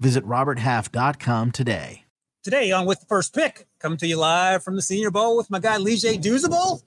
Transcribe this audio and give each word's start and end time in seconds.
Visit 0.00 0.24
RobertHalf.com 0.26 1.52
today. 1.52 2.04
Today 2.42 2.72
on 2.72 2.84
With 2.84 3.00
the 3.00 3.06
First 3.06 3.34
Pick, 3.34 3.66
coming 3.78 3.96
to 3.98 4.06
you 4.06 4.18
live 4.18 4.62
from 4.62 4.76
the 4.76 4.82
Senior 4.82 5.10
Bowl 5.10 5.36
with 5.36 5.50
my 5.50 5.58
guy 5.58 5.78
Leger 5.78 6.08
Douzable. 6.08 6.82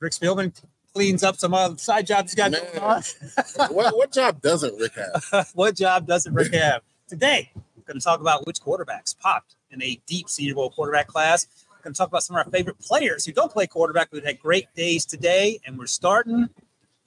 Rick 0.00 0.12
Spielman 0.12 0.52
cleans 0.92 1.22
up 1.22 1.36
some 1.36 1.54
other 1.54 1.76
side 1.78 2.06
jobs 2.06 2.32
he's 2.32 2.34
got 2.34 2.50
Man. 2.50 2.62
going 2.74 2.78
on. 2.82 3.02
what, 3.72 3.96
what 3.96 4.12
job 4.12 4.40
doesn't 4.40 4.76
Rick 4.78 4.92
have? 4.94 5.50
what 5.54 5.76
job 5.76 6.06
doesn't 6.06 6.34
Rick 6.34 6.54
have? 6.54 6.82
Today, 7.06 7.50
we're 7.54 7.84
going 7.84 8.00
to 8.00 8.04
talk 8.04 8.20
about 8.20 8.46
which 8.46 8.60
quarterbacks 8.60 9.16
popped 9.16 9.54
in 9.70 9.82
a 9.82 10.00
deep 10.06 10.28
Senior 10.28 10.54
Bowl 10.54 10.70
quarterback 10.70 11.06
class. 11.06 11.46
We're 11.70 11.84
going 11.84 11.94
to 11.94 11.98
talk 11.98 12.08
about 12.08 12.22
some 12.22 12.36
of 12.36 12.44
our 12.46 12.50
favorite 12.50 12.80
players 12.80 13.24
who 13.24 13.32
don't 13.32 13.52
play 13.52 13.66
quarterback, 13.66 14.08
but 14.10 14.24
had 14.24 14.40
great 14.40 14.74
days 14.74 15.04
today. 15.04 15.60
And 15.64 15.78
we're 15.78 15.86
starting, 15.86 16.48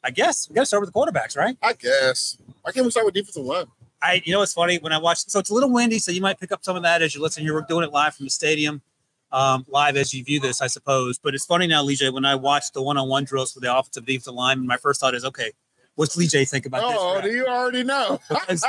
I 0.04 0.12
guess, 0.12 0.48
we 0.48 0.56
got 0.56 0.62
to 0.62 0.66
start 0.68 0.82
with 0.82 0.94
the 0.94 0.98
quarterbacks, 0.98 1.36
right? 1.36 1.58
I 1.62 1.74
guess. 1.74 2.38
Why 2.62 2.72
can't 2.72 2.86
we 2.86 2.92
start 2.92 3.06
with 3.06 3.16
defensive 3.16 3.44
line? 3.44 3.66
I, 4.04 4.22
you 4.26 4.34
know, 4.34 4.42
it's 4.42 4.54
funny 4.54 4.78
when 4.80 4.92
I 4.92 4.98
watch. 4.98 5.20
So 5.20 5.40
it's 5.40 5.50
a 5.50 5.54
little 5.54 5.72
windy, 5.72 5.98
so 5.98 6.12
you 6.12 6.22
might 6.22 6.40
pick 6.40 6.52
up 6.52 6.64
some 6.64 6.76
of 6.76 6.84
that 6.84 7.02
as 7.02 7.16
you 7.16 7.22
listen 7.22 7.44
here. 7.44 7.54
We're 7.54 7.62
doing 7.62 7.86
it 7.86 7.92
live 7.94 8.14
from 8.16 8.26
the 8.26 8.30
stadium, 8.30 8.82
um, 9.32 9.66
live 9.70 9.96
as 9.96 10.14
you 10.14 10.24
view 10.24 10.40
this, 10.42 10.62
I 10.62 10.68
suppose. 10.68 11.18
But 11.18 11.34
it's 11.34 11.46
funny 11.46 11.68
now, 11.68 11.84
Leger, 11.84 12.12
when 12.12 12.26
I 12.26 12.36
watch 12.36 12.72
the 12.74 12.82
one-on-one 12.82 13.24
drills 13.24 13.54
for 13.54 13.62
the 13.62 13.76
offensive 13.76 14.06
defensive 14.06 14.34
lineman, 14.34 14.68
my 14.68 14.78
first 14.78 15.00
thought 15.00 15.16
is, 15.16 15.24
okay, 15.24 15.52
what's 15.96 16.18
Leger 16.18 16.44
think 16.44 16.66
about 16.66 16.90
this? 16.90 16.98
Oh, 17.00 17.16
this? 17.16 17.32
do 17.32 17.38
you 17.38 17.46
already 17.46 17.84
know? 17.84 18.20
Because 18.30 18.64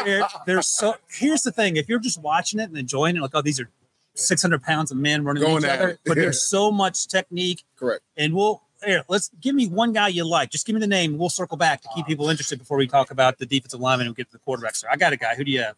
they're 0.46 0.62
so. 0.62 0.94
Here's 1.10 1.42
the 1.42 1.52
thing: 1.52 1.76
if 1.76 1.88
you're 1.88 1.98
just 1.98 2.22
watching 2.22 2.60
it 2.60 2.68
and 2.68 2.78
enjoying 2.78 3.16
it, 3.16 3.20
like, 3.20 3.32
oh, 3.34 3.42
these 3.42 3.58
are 3.58 3.68
600 4.14 4.62
pounds 4.62 4.92
of 4.92 4.98
men 4.98 5.24
running 5.24 5.42
Going 5.42 5.64
each 5.64 5.68
other, 5.68 5.88
it. 5.88 6.00
but 6.06 6.14
there's 6.14 6.42
so 6.48 6.70
much 6.70 7.08
technique, 7.08 7.64
Correct. 7.76 8.02
and 8.16 8.34
we'll. 8.34 8.62
Here, 8.84 9.04
let's 9.08 9.30
give 9.40 9.54
me 9.54 9.66
one 9.68 9.92
guy 9.92 10.08
you 10.08 10.24
like. 10.24 10.50
Just 10.50 10.66
give 10.66 10.74
me 10.74 10.80
the 10.80 10.86
name. 10.86 11.16
We'll 11.18 11.28
circle 11.30 11.56
back 11.56 11.80
to 11.82 11.88
keep 11.94 12.06
people 12.06 12.28
interested 12.28 12.58
before 12.58 12.76
we 12.78 12.86
talk 12.86 13.10
about 13.10 13.38
the 13.38 13.46
defensive 13.46 13.80
lineman 13.80 14.06
and 14.08 14.16
we 14.16 14.22
get 14.22 14.30
to 14.30 14.38
the 14.38 14.44
quarterbacks. 14.46 14.76
So 14.76 14.88
I 14.90 14.96
got 14.96 15.12
a 15.12 15.16
guy. 15.16 15.34
Who 15.34 15.44
do 15.44 15.50
you 15.50 15.60
have? 15.62 15.76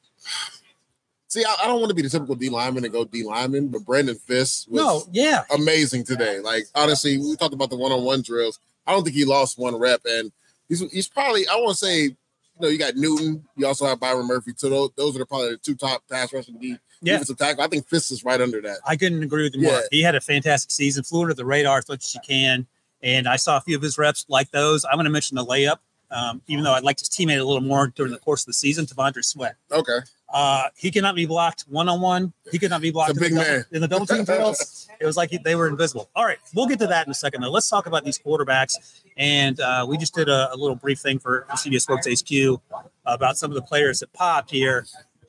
See, 1.29 1.45
I, 1.45 1.57
I 1.65 1.67
don't 1.67 1.81
want 1.81 1.89
to 1.91 1.95
be 1.95 2.03
the 2.03 2.09
typical 2.09 2.35
D 2.37 2.49
lineman 2.49 2.85
and 2.85 2.93
go 2.93 3.05
D 3.05 3.25
lineman, 3.25 3.69
but 3.69 3.85
Braden 3.85 4.15
Fiske 4.15 4.69
was 4.71 4.81
No, 4.81 5.03
yeah, 5.13 5.43
amazing 5.55 6.05
today. 6.05 6.39
Like 6.41 6.65
honestly, 6.75 7.19
we 7.19 7.35
talked 7.37 7.55
about 7.55 7.71
the 7.71 7.77
one 7.77 7.93
on 7.93 8.05
one 8.05 8.23
drills. 8.23 8.59
I 8.87 8.93
don't 8.93 9.03
think 9.03 9.17
he 9.17 9.25
lost 9.25 9.59
one 9.59 9.75
rep, 9.77 10.03
and 10.05 10.31
he's 10.69 10.81
he's 10.93 11.09
probably 11.09 11.47
I 11.49 11.57
want 11.57 11.77
to 11.77 11.85
say, 11.85 12.03
you 12.05 12.15
know, 12.61 12.69
you 12.69 12.79
got 12.79 12.95
Newton, 12.95 13.45
you 13.57 13.67
also 13.67 13.87
have 13.87 13.99
Byron 13.99 14.27
Murphy. 14.29 14.53
So 14.57 14.71
those, 14.71 14.91
those 14.97 15.19
are 15.19 15.25
probably 15.27 15.51
the 15.51 15.57
two 15.57 15.75
top 15.75 16.03
pass 16.09 16.33
rushing 16.33 16.59
D 16.59 16.77
Yeah. 17.03 17.15
defensive 17.15 17.39
tackle. 17.39 17.65
I 17.65 17.67
think 17.67 17.89
Fiske 17.89 18.13
is 18.13 18.25
right 18.25 18.41
under 18.41 18.61
that. 18.63 18.79
I 18.87 18.95
couldn't 18.97 19.23
agree 19.25 19.43
with 19.43 19.57
him 19.57 19.63
Yeah. 19.63 19.71
more. 19.73 19.83
He 19.91 20.03
had 20.03 20.15
a 20.15 20.21
fantastic 20.21 20.71
season, 20.71 21.03
flew 21.03 21.23
under 21.23 21.35
the 21.35 21.45
radar 21.45 21.79
as 21.79 21.89
much 21.89 22.05
as 22.05 22.15
you 22.15 22.21
can. 22.27 22.67
And 23.03 23.29
I 23.29 23.37
saw 23.37 23.57
a 23.57 23.61
few 23.61 23.77
of 23.77 23.83
his 23.83 23.99
reps 23.99 24.25
like 24.29 24.51
those. 24.51 24.85
I'm 24.85 24.95
going 24.97 25.05
to 25.05 25.11
mention 25.11 25.35
the 25.37 25.45
layup, 25.45 25.79
um, 26.11 26.41
even 26.49 26.65
though 26.65 26.73
I'd 26.73 26.83
like 26.85 26.99
his 26.99 27.09
teammate 27.09 27.41
a 27.41 27.45
little 27.45 27.61
more 27.61 27.89
during 27.89 28.13
the 28.13 28.19
course 28.19 28.43
of 28.43 28.47
the 28.47 28.53
season, 28.55 28.87
T'Vondre 28.87 29.25
Sweat. 29.25 29.57
Okay, 29.71 29.99
Uh, 30.33 30.65
he 30.77 30.91
cannot 30.91 31.15
be 31.15 31.27
blocked 31.27 31.63
one 31.69 31.89
on 31.89 32.01
one. 32.01 32.33
He 32.51 32.59
could 32.59 32.71
not 32.71 32.81
be 32.81 32.91
blocked 32.91 33.11
in, 33.11 33.17
the 33.17 33.29
double, 33.29 33.37
man. 33.43 33.65
in 33.73 33.81
the 33.81 33.89
double 33.89 34.07
team 34.07 34.25
drills. 34.25 34.89
It 35.01 35.05
was 35.07 35.17
like 35.17 35.31
he- 35.31 35.39
they 35.39 35.55
were 35.55 35.69
invisible. 35.69 36.09
All 36.17 36.25
right, 36.25 36.39
we'll 36.55 36.67
get 36.67 36.79
to 36.81 36.87
that 36.89 37.07
in 37.07 37.11
a 37.11 37.15
second. 37.15 37.43
Though. 37.43 37.51
Let's 37.51 37.69
talk 37.69 37.87
about 37.87 38.05
these 38.05 38.19
quarterbacks. 38.19 38.75
And 39.17 39.61
uh, 39.61 39.85
we 39.89 39.97
just 39.99 40.15
did 40.15 40.29
a, 40.29 40.53
a 40.53 40.57
little 40.57 40.75
brief 40.77 40.99
thing 41.01 41.19
for, 41.19 41.47
CBS 41.53 41.83
Sports 41.83 42.09
HQ 42.09 42.61
about 43.05 43.37
some 43.39 43.51
of 43.51 43.55
the 43.55 43.63
players 43.63 44.01
that 44.01 44.13
popped 44.13 44.51
here. 44.51 44.87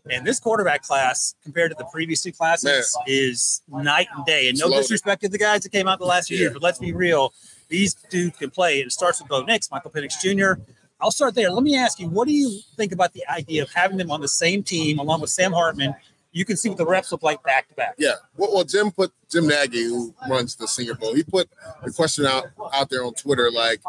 And 0.09 0.25
this 0.25 0.39
quarterback 0.39 0.83
class, 0.83 1.35
compared 1.43 1.69
to 1.71 1.75
the 1.77 1.83
previous 1.85 2.21
two 2.23 2.31
classes, 2.31 2.97
is 3.05 3.61
night 3.67 4.07
and 4.15 4.25
day. 4.25 4.47
And 4.47 4.57
no 4.57 4.69
disrespect 4.69 5.21
to 5.23 5.29
the 5.29 5.37
guys 5.37 5.63
that 5.63 5.71
came 5.73 5.85
out 5.87 5.99
the 5.99 6.05
last 6.05 6.29
few 6.29 6.37
Yeah. 6.37 6.43
years, 6.43 6.53
but 6.53 6.63
let's 6.63 6.79
be 6.79 6.93
real. 6.93 7.33
These 7.67 7.95
dudes 8.09 8.37
can 8.37 8.49
play. 8.49 8.79
It 8.79 8.91
starts 8.91 9.21
with 9.21 9.29
Bo 9.29 9.43
Nix, 9.43 9.69
Michael 9.71 9.91
Penix 9.91 10.19
Jr. 10.21 10.61
I'll 10.99 11.11
start 11.11 11.35
there. 11.35 11.51
Let 11.51 11.63
me 11.63 11.75
ask 11.75 11.99
you, 11.99 12.09
what 12.09 12.27
do 12.27 12.33
you 12.33 12.59
think 12.75 12.91
about 12.91 13.13
the 13.13 13.23
idea 13.29 13.63
of 13.63 13.71
having 13.71 13.97
them 13.97 14.09
on 14.09 14.21
the 14.21 14.27
same 14.27 14.63
team 14.63 14.99
along 14.99 15.21
with 15.21 15.29
Sam 15.29 15.51
Hartman? 15.51 15.95
You 16.31 16.45
can 16.45 16.57
see 16.57 16.69
what 16.69 16.77
the 16.77 16.85
reps 16.85 17.11
look 17.11 17.23
like 17.23 17.41
back 17.43 17.67
to 17.69 17.73
back. 17.75 17.95
yeah. 17.97 18.13
Well, 18.35 18.53
well, 18.53 18.63
Jim 18.63 18.91
put 18.91 19.11
Jim 19.29 19.47
Nagy, 19.47 19.83
who 19.83 20.13
runs 20.29 20.55
the 20.55 20.67
Senior 20.67 20.93
Bowl, 20.95 21.15
he 21.15 21.23
put 21.23 21.49
the 21.83 21.91
question 21.91 22.25
out 22.25 22.45
out 22.73 22.89
there 22.89 23.03
on 23.03 23.13
Twitter, 23.13 23.49
like 23.51 23.81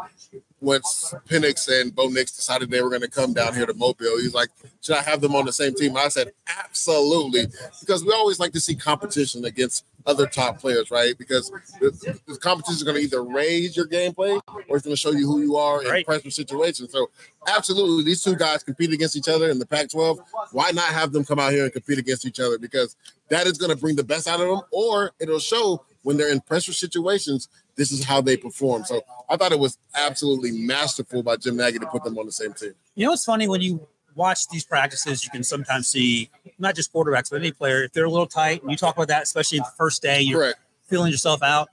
once 0.61 1.13
Penix 1.27 1.69
and 1.69 1.93
Bo 1.93 2.07
Nix 2.07 2.31
decided 2.31 2.69
they 2.69 2.81
were 2.81 2.89
going 2.89 3.01
to 3.01 3.09
come 3.09 3.33
down 3.33 3.53
here 3.53 3.65
to 3.65 3.73
Mobile, 3.73 4.17
he's 4.19 4.33
like, 4.33 4.49
should 4.81 4.95
I 4.95 5.01
have 5.03 5.21
them 5.21 5.35
on 5.35 5.45
the 5.45 5.53
same 5.53 5.73
team? 5.75 5.95
I 5.95 6.07
said, 6.09 6.31
absolutely, 6.47 7.47
because 7.79 8.03
we 8.03 8.11
always 8.11 8.39
like 8.39 8.53
to 8.53 8.59
see 8.59 8.75
competition 8.75 9.45
against 9.45 9.85
other 10.05 10.25
top 10.27 10.59
players, 10.59 10.91
right? 10.91 11.17
Because 11.17 11.51
the, 11.79 12.19
the 12.27 12.37
competition 12.37 12.75
is 12.77 12.83
going 12.83 12.95
to 12.95 13.01
either 13.01 13.23
raise 13.23 13.75
your 13.75 13.85
gameplay 13.87 14.41
or 14.67 14.77
it's 14.77 14.83
going 14.85 14.95
to 14.95 14.99
show 14.99 15.11
you 15.11 15.27
who 15.27 15.41
you 15.41 15.55
are 15.57 15.83
in 15.83 15.89
Right. 15.89 16.05
pressure 16.05 16.31
situations. 16.31 16.91
So, 16.91 17.09
absolutely, 17.47 18.03
these 18.03 18.23
two 18.23 18.35
guys 18.35 18.63
compete 18.63 18.91
against 18.93 19.15
each 19.15 19.27
other 19.27 19.49
in 19.49 19.59
the 19.59 19.65
Pac-12. 19.65 20.19
Why 20.51 20.71
not 20.71 20.85
have 20.85 21.11
them 21.11 21.25
come 21.25 21.39
out 21.39 21.51
here 21.51 21.63
and 21.63 21.73
compete 21.73 21.99
against 21.99 22.25
each 22.25 22.39
other? 22.39 22.57
Because 22.57 22.95
that 23.29 23.45
is 23.47 23.57
going 23.57 23.71
to 23.71 23.77
bring 23.77 23.95
the 23.95 24.03
best 24.03 24.27
out 24.27 24.39
of 24.39 24.47
them, 24.47 24.61
or 24.71 25.11
it'll 25.19 25.39
show 25.39 25.83
when 26.03 26.17
they're 26.17 26.31
in 26.31 26.41
pressure 26.41 26.73
situations. 26.73 27.47
This 27.75 27.91
is 27.91 28.03
how 28.03 28.21
they 28.21 28.35
perform. 28.37 28.83
So 28.85 29.01
I 29.29 29.37
thought 29.37 29.51
it 29.51 29.59
was 29.59 29.77
absolutely 29.95 30.51
masterful 30.51 31.23
by 31.23 31.37
Jim 31.37 31.55
Nagy 31.55 31.79
to 31.79 31.85
put 31.87 32.03
them 32.03 32.17
on 32.17 32.25
the 32.25 32.31
same 32.31 32.53
team. 32.53 32.73
You 32.95 33.05
know, 33.07 33.13
it's 33.13 33.25
funny 33.25 33.47
when 33.47 33.61
you 33.61 33.87
watch 34.15 34.49
these 34.49 34.65
practices, 34.65 35.23
you 35.23 35.29
can 35.29 35.43
sometimes 35.43 35.87
see 35.87 36.29
not 36.59 36.75
just 36.75 36.91
quarterbacks, 36.93 37.29
but 37.29 37.37
any 37.37 37.51
player, 37.51 37.83
if 37.83 37.93
they're 37.93 38.05
a 38.05 38.09
little 38.09 38.27
tight, 38.27 38.61
and 38.61 38.69
you 38.71 38.77
talk 38.77 38.95
about 38.95 39.07
that, 39.07 39.23
especially 39.23 39.57
in 39.59 39.63
the 39.63 39.71
first 39.77 40.01
day, 40.01 40.21
you're 40.21 40.39
Correct. 40.39 40.59
feeling 40.87 41.11
yourself 41.11 41.41
out. 41.41 41.69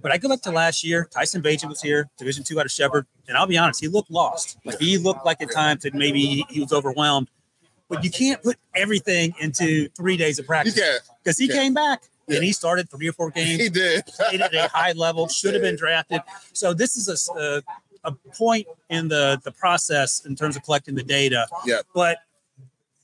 But 0.00 0.12
I 0.12 0.18
go 0.18 0.28
back 0.28 0.42
to 0.42 0.52
last 0.52 0.84
year, 0.84 1.08
Tyson 1.10 1.42
Bagent 1.42 1.68
was 1.68 1.82
here, 1.82 2.08
Division 2.18 2.44
two 2.44 2.60
out 2.60 2.66
of 2.66 2.70
Shepherd, 2.72 3.06
and 3.26 3.36
I'll 3.36 3.46
be 3.48 3.58
honest, 3.58 3.80
he 3.80 3.88
looked 3.88 4.10
lost. 4.10 4.56
Like 4.64 4.78
he 4.78 4.96
looked 4.98 5.24
like 5.26 5.42
at 5.42 5.50
times 5.50 5.82
that 5.82 5.94
maybe 5.94 6.44
he- 6.48 6.60
was 6.60 6.72
overwhelmed. 6.72 7.28
But 7.88 8.04
you 8.04 8.10
can't 8.10 8.40
put 8.42 8.56
everything 8.74 9.34
into 9.40 9.88
three 9.96 10.16
days 10.16 10.38
of 10.38 10.46
practice 10.46 10.78
because 11.24 11.38
he 11.38 11.48
came 11.48 11.72
back 11.74 12.02
Yeah. 12.28 12.36
and 12.36 12.44
he 12.44 12.52
started 12.52 12.90
three 12.90 13.08
or 13.08 13.12
four 13.12 13.30
games 13.34 13.60
He 13.60 13.68
did. 13.70 14.04
at 14.34 14.54
a 14.54 14.68
high 14.72 14.92
level, 14.92 15.26
should 15.26 15.54
have 15.54 15.62
been 15.62 15.74
drafted. 15.76 16.20
So 16.52 16.74
this 16.74 16.96
is 16.96 17.08
a 17.34 17.62
point 18.36 18.66
in 18.90 19.08
the 19.08 19.40
the 19.42 19.52
process 19.52 20.24
in 20.24 20.36
terms 20.36 20.54
of 20.56 20.62
collecting 20.62 20.94
the 20.94 21.02
data. 21.02 21.46
Yeah. 21.66 21.80
But 21.94 22.18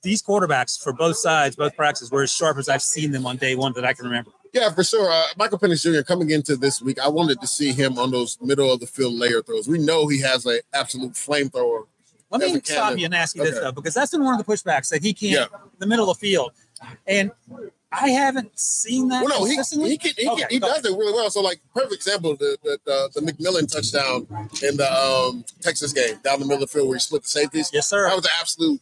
these 0.04 0.22
quarterbacks 0.22 0.81
for 0.81 0.92
both 0.92 1.16
sides, 1.16 1.56
both 1.56 1.75
practices, 1.75 2.10
were 2.12 2.22
as 2.22 2.31
sharp 2.32 2.59
as 2.59 2.69
I've 2.69 2.82
seen 2.82 3.10
them 3.10 3.26
on 3.26 3.37
day 3.37 3.56
one 3.56 3.72
that 3.72 3.84
I 3.84 3.92
can 3.92 4.04
remember. 4.04 4.31
Yeah, 4.53 4.70
for 4.70 4.84
sure. 4.84 5.10
Uh, 5.10 5.26
Michael 5.37 5.59
Penix 5.59 5.82
Jr. 5.82 6.03
coming 6.04 6.31
into 6.31 6.54
this 6.56 6.81
week, 6.81 7.00
I 7.00 7.09
wanted 7.09 7.41
to 7.41 7.47
see 7.48 7.72
him 7.72 7.98
on 7.98 8.12
those 8.12 8.38
middle 8.41 8.72
of 8.72 8.78
the 8.78 8.87
field 8.87 9.15
layer 9.15 9.42
throws. 9.42 9.66
We 9.66 9.78
know 9.78 10.06
he 10.06 10.20
has 10.20 10.47
an 10.47 10.60
absolute 10.72 11.15
flamethrower. 11.15 11.87
Let 12.31 12.41
me 12.53 12.60
stop 12.62 12.97
you 12.97 13.06
and 13.06 13.15
ask 13.15 13.34
you 13.34 13.42
this 13.42 13.54
Okay. 13.54 13.60
though, 13.65 13.72
because 13.72 13.94
that's 13.94 14.12
been 14.12 14.22
one 14.25 14.38
of 14.38 14.44
the 14.44 14.53
pushbacks 14.53 14.91
that 14.91 15.03
he 15.03 15.12
can't 15.12 15.50
Yeah. 15.50 15.59
the 15.78 15.87
middle 15.87 16.09
of 16.10 16.19
the 16.19 16.26
field, 16.26 16.53
and 17.06 17.31
I 17.92 18.09
haven't 18.10 18.59
seen 18.59 19.09
that. 19.09 19.25
Well, 19.25 19.41
no, 19.41 19.44
he, 19.44 19.53
he, 19.88 19.97
can, 19.98 20.12
he, 20.16 20.28
Okay, 20.28 20.41
can, 20.42 20.50
he 20.50 20.59
does 20.59 20.84
it 20.84 20.91
really 20.98 21.12
well. 21.12 21.31
So, 21.31 21.41
like, 21.41 21.60
perfect 21.72 21.94
example, 21.94 22.36
the 22.36 22.59
the, 22.65 22.78
the, 22.84 23.21
the 23.21 23.32
McMillan 23.32 23.71
touchdown 23.72 24.26
in 24.62 24.76
the 24.76 24.92
um, 24.92 25.44
Texas 25.60 25.92
game 25.92 26.16
down 26.25 26.41
the 26.41 26.44
middle 26.47 26.62
of 26.65 26.69
the 26.71 26.72
field 26.76 26.88
where 26.88 26.97
he 26.97 27.00
split 27.00 27.22
the 27.22 27.28
safeties. 27.28 27.71
Yes, 27.72 27.88
sir. 27.88 28.09
That 28.09 28.16
was 28.16 28.25
an 28.25 28.32
absolute 28.41 28.81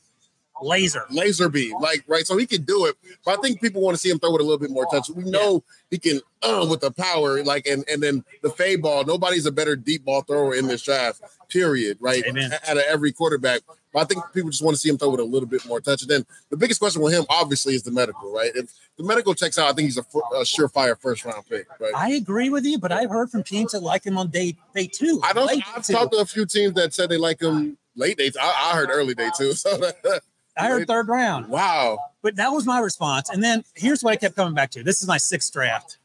laser. 0.63 1.05
laser 1.11 1.49
beam, 1.49 1.79
like 1.81 2.05
right. 2.07 2.27
So 2.27 2.37
he 2.37 2.47
can 2.47 2.63
do 2.63 2.87
it, 2.87 2.97
but 3.25 3.39
I 3.39 3.43
think 3.43 3.61
people 3.61 3.83
want 3.83 3.97
to 3.97 4.01
see 4.01 4.11
him 4.11 4.19
throw 4.19 4.35
it 4.35 4.41
a 4.41 4.45
little 4.45 4.59
bit 4.59 4.71
more 4.71 4.87
touch. 4.87 5.11
We 5.11 5.25
know 5.25 5.65
he 5.91 5.99
can 5.99 6.21
uh, 6.43 6.67
with 6.69 6.81
the 6.81 6.91
power, 6.91 7.43
like 7.45 7.67
and 7.67 7.85
and 7.89 8.03
then 8.03 8.25
the 8.43 8.51
fade 8.51 8.83
ball. 8.83 9.05
Nobody's 9.05 9.47
a 9.47 9.53
better 9.53 9.77
deep 9.77 10.05
ball 10.05 10.23
thrower 10.23 10.55
in 10.55 10.67
this 10.67 10.83
draft. 10.83 11.23
Period. 11.49 11.99
Right. 12.01 12.25
Amen. 12.27 12.53
Out 12.67 12.77
of 12.77 12.85
every 12.89 13.13
quarterback, 13.13 13.61
but 13.93 14.01
I 14.01 14.05
think 14.05 14.25
people 14.33 14.51
just 14.51 14.65
want 14.65 14.75
to 14.75 14.81
see 14.81 14.89
him 14.89 14.99
throw 14.99 15.15
it 15.15 15.21
a 15.21 15.25
little 15.25 15.49
bit 15.49 15.67
more 15.67 15.81
touch. 15.81 16.03
And 16.03 16.11
then 16.11 16.27
the 16.51 16.57
biggest 16.57 16.81
question 16.81 17.03
with 17.03 17.13
him, 17.13 17.25
obviously, 17.29 17.75
is 17.75 17.83
the 17.83 17.91
medical. 17.91 18.33
Right. 18.33 18.51
If 18.55 18.73
the 18.97 19.05
medical 19.05 19.35
checks 19.35 19.59
out, 19.59 19.71
I 19.71 19.73
think 19.75 19.87
he's 19.87 19.99
a, 19.99 20.03
fir- 20.03 20.21
a 20.35 20.41
surefire 20.41 20.99
first 20.99 21.25
round 21.25 21.45
pick. 21.49 21.67
Right. 21.79 21.93
I 21.95 22.13
agree 22.13 22.49
with 22.49 22.65
you, 22.65 22.79
but 22.79 22.93
I've 22.93 23.11
heard 23.11 23.31
from 23.31 23.43
teams 23.43 23.73
that 23.73 23.83
like 23.83 24.05
him 24.05 24.17
on 24.17 24.29
day 24.29 24.57
day 24.75 24.87
two. 24.87 25.21
I 25.23 25.33
don't. 25.33 25.51
I've 25.77 25.85
two. 25.85 25.93
talked 25.93 26.13
to 26.13 26.21
a 26.21 26.27
few 26.27 26.47
teams 26.47 26.75
that 26.75 26.95
said 26.95 27.11
they 27.11 27.19
like 27.19 27.41
him 27.41 27.77
late 27.95 28.17
days. 28.17 28.37
I, 28.41 28.47
I 28.47 28.77
heard 28.77 28.91
early 28.91 29.15
day 29.15 29.31
too. 29.37 29.53
So 29.53 29.79
I 30.57 30.69
heard 30.69 30.87
third 30.87 31.09
round. 31.09 31.49
wow. 31.49 31.99
But 32.23 32.37
that 32.37 32.51
was 32.51 32.67
my 32.67 32.79
response. 32.79 33.31
And 33.31 33.43
then 33.43 33.65
here's 33.75 34.03
what 34.03 34.13
I 34.13 34.17
kept 34.17 34.37
coming 34.37 34.55
back 34.55 34.71
to. 34.73 34.83
This 34.83 35.03
is 35.03 35.09
my 35.09 35.17
sixth 35.17 35.53
draft 35.53 35.99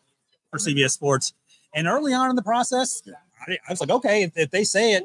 for 0.50 0.58
CBS 0.58 0.92
Sports. 0.92 1.34
And 1.74 1.88
early 1.88 2.14
on 2.14 2.30
in 2.30 2.36
the 2.36 2.42
process, 2.42 3.04
I, 3.48 3.58
was 3.70 3.82
like, 3.82 3.92
okay, 3.92 4.24
if, 4.24 4.36
if 4.36 4.50
they 4.50 4.64
say 4.64 4.94
it, 4.94 5.04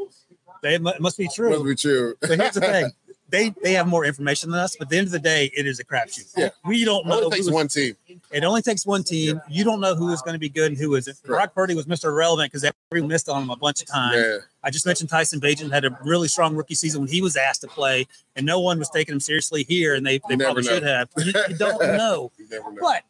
they, 0.63 0.77
it 0.77 1.01
must 1.01 1.19
be 1.19 1.29
true. 1.29 1.51
Must 1.51 1.65
be 1.65 1.75
true. 1.75 2.15
But 2.21 2.39
here's 2.39 2.55
the 2.55 2.61
thing 2.61 2.93
they 3.33 3.49
they 3.65 3.73
have 3.73 3.89
more 3.89 4.05
information 4.05 4.51
than 4.51 4.61
us, 4.61 4.77
but 4.77 4.87
at 4.87 4.91
the 4.91 4.99
end 4.99 5.07
of 5.09 5.13
the 5.13 5.19
day, 5.19 5.51
it 5.57 5.67
is 5.67 5.81
a 5.81 5.85
crapshoot. 5.85 6.31
Yeah. 6.37 6.51
we 6.65 6.85
don't 6.85 7.05
It 7.05 7.09
know. 7.09 7.25
only 7.25 7.37
takes 7.39 7.51
one 7.51 7.67
team. 7.67 7.97
It 8.31 8.45
only 8.45 8.63
takes 8.63 8.87
one 8.87 9.03
team. 9.03 9.41
You 9.51 9.65
don't 9.65 9.81
know 9.81 9.97
who 9.97 10.11
is 10.13 10.23
going 10.23 10.35
to 10.35 10.39
be 10.39 10.49
good 10.49 10.71
and 10.71 10.79
who 10.79 10.95
isn't. 10.95 11.17
Correct. 11.25 11.27
Brock 11.27 11.55
Purdy 11.55 11.75
was 11.75 11.87
Mr. 11.87 12.05
Irrelevant 12.05 12.53
because 12.53 12.71
everyone 12.93 13.09
missed 13.09 13.29
on 13.29 13.43
him 13.43 13.51
a 13.51 13.57
bunch 13.57 13.83
of 13.83 13.89
times. 13.89 14.17
Yeah. 14.17 14.37
I 14.63 14.71
just 14.71 14.87
mentioned 14.87 15.11
Tyson 15.11 15.41
Bagent 15.41 15.73
had 15.73 15.85
a 15.85 15.99
really 16.05 16.29
strong 16.29 16.55
rookie 16.55 16.77
season 16.77 17.01
when 17.01 17.11
he 17.11 17.21
was 17.21 17.35
asked 17.37 17.63
to 17.63 17.67
play, 17.69 18.07
and 18.37 18.47
no 18.47 18.61
one 18.61 18.79
was 18.79 18.89
taking 18.91 19.13
him 19.15 19.21
seriously 19.21 19.65
here, 19.65 19.95
and 19.97 20.07
they, 20.07 20.19
they 20.29 20.37
never 20.37 20.53
probably 20.53 20.63
know. 20.65 20.75
should 20.75 20.83
have. 20.85 21.09
You, 21.17 21.33
you 21.49 21.57
don't 21.57 21.81
know. 21.97 22.31
You 22.39 22.47
know. 22.51 22.77
But 22.81 23.03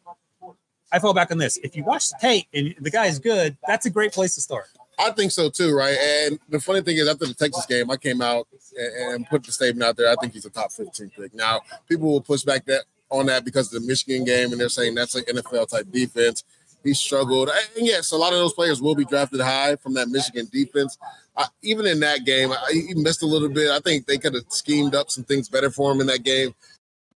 I 0.91 0.99
fall 0.99 1.13
back 1.13 1.31
on 1.31 1.37
this. 1.37 1.57
If 1.57 1.75
you 1.75 1.83
watch 1.83 2.09
the 2.09 2.17
tape 2.21 2.47
and 2.53 2.73
the 2.79 2.89
guy 2.91 3.05
is 3.07 3.19
good, 3.19 3.57
that's 3.67 3.85
a 3.85 3.89
great 3.89 4.13
place 4.13 4.35
to 4.35 4.41
start. 4.41 4.65
I 4.99 5.11
think 5.11 5.31
so 5.31 5.49
too, 5.49 5.75
right? 5.75 5.97
And 5.97 6.39
the 6.49 6.59
funny 6.59 6.81
thing 6.81 6.97
is, 6.97 7.07
after 7.07 7.25
the 7.25 7.33
Texas 7.33 7.65
game, 7.65 7.89
I 7.89 7.97
came 7.97 8.21
out 8.21 8.47
and, 8.77 9.13
and 9.13 9.27
put 9.27 9.43
the 9.43 9.51
statement 9.51 9.83
out 9.83 9.97
there. 9.97 10.09
I 10.09 10.15
think 10.21 10.33
he's 10.33 10.45
a 10.45 10.49
top 10.49 10.71
15 10.71 11.11
pick. 11.17 11.33
Now, 11.33 11.61
people 11.87 12.07
will 12.07 12.21
push 12.21 12.43
back 12.43 12.65
that 12.65 12.83
on 13.09 13.25
that 13.27 13.45
because 13.45 13.73
of 13.73 13.81
the 13.81 13.87
Michigan 13.87 14.23
game, 14.23 14.51
and 14.51 14.59
they're 14.59 14.69
saying 14.69 14.95
that's 14.95 15.15
an 15.15 15.23
NFL 15.23 15.69
type 15.69 15.91
defense. 15.91 16.43
He 16.83 16.93
struggled, 16.93 17.49
and 17.77 17.87
yes, 17.87 18.11
a 18.11 18.17
lot 18.17 18.33
of 18.33 18.39
those 18.39 18.53
players 18.53 18.81
will 18.81 18.95
be 18.95 19.05
drafted 19.05 19.39
high 19.39 19.77
from 19.77 19.93
that 19.93 20.09
Michigan 20.09 20.47
defense. 20.51 20.97
I, 21.35 21.45
even 21.61 21.85
in 21.85 21.99
that 22.01 22.25
game, 22.25 22.51
I, 22.51 22.71
he 22.71 22.93
missed 22.93 23.23
a 23.23 23.25
little 23.25 23.49
bit. 23.49 23.71
I 23.71 23.79
think 23.79 24.05
they 24.05 24.17
could 24.17 24.33
have 24.33 24.43
schemed 24.49 24.93
up 24.93 25.09
some 25.09 25.23
things 25.23 25.47
better 25.47 25.71
for 25.71 25.91
him 25.91 26.01
in 26.01 26.07
that 26.07 26.23
game 26.23 26.53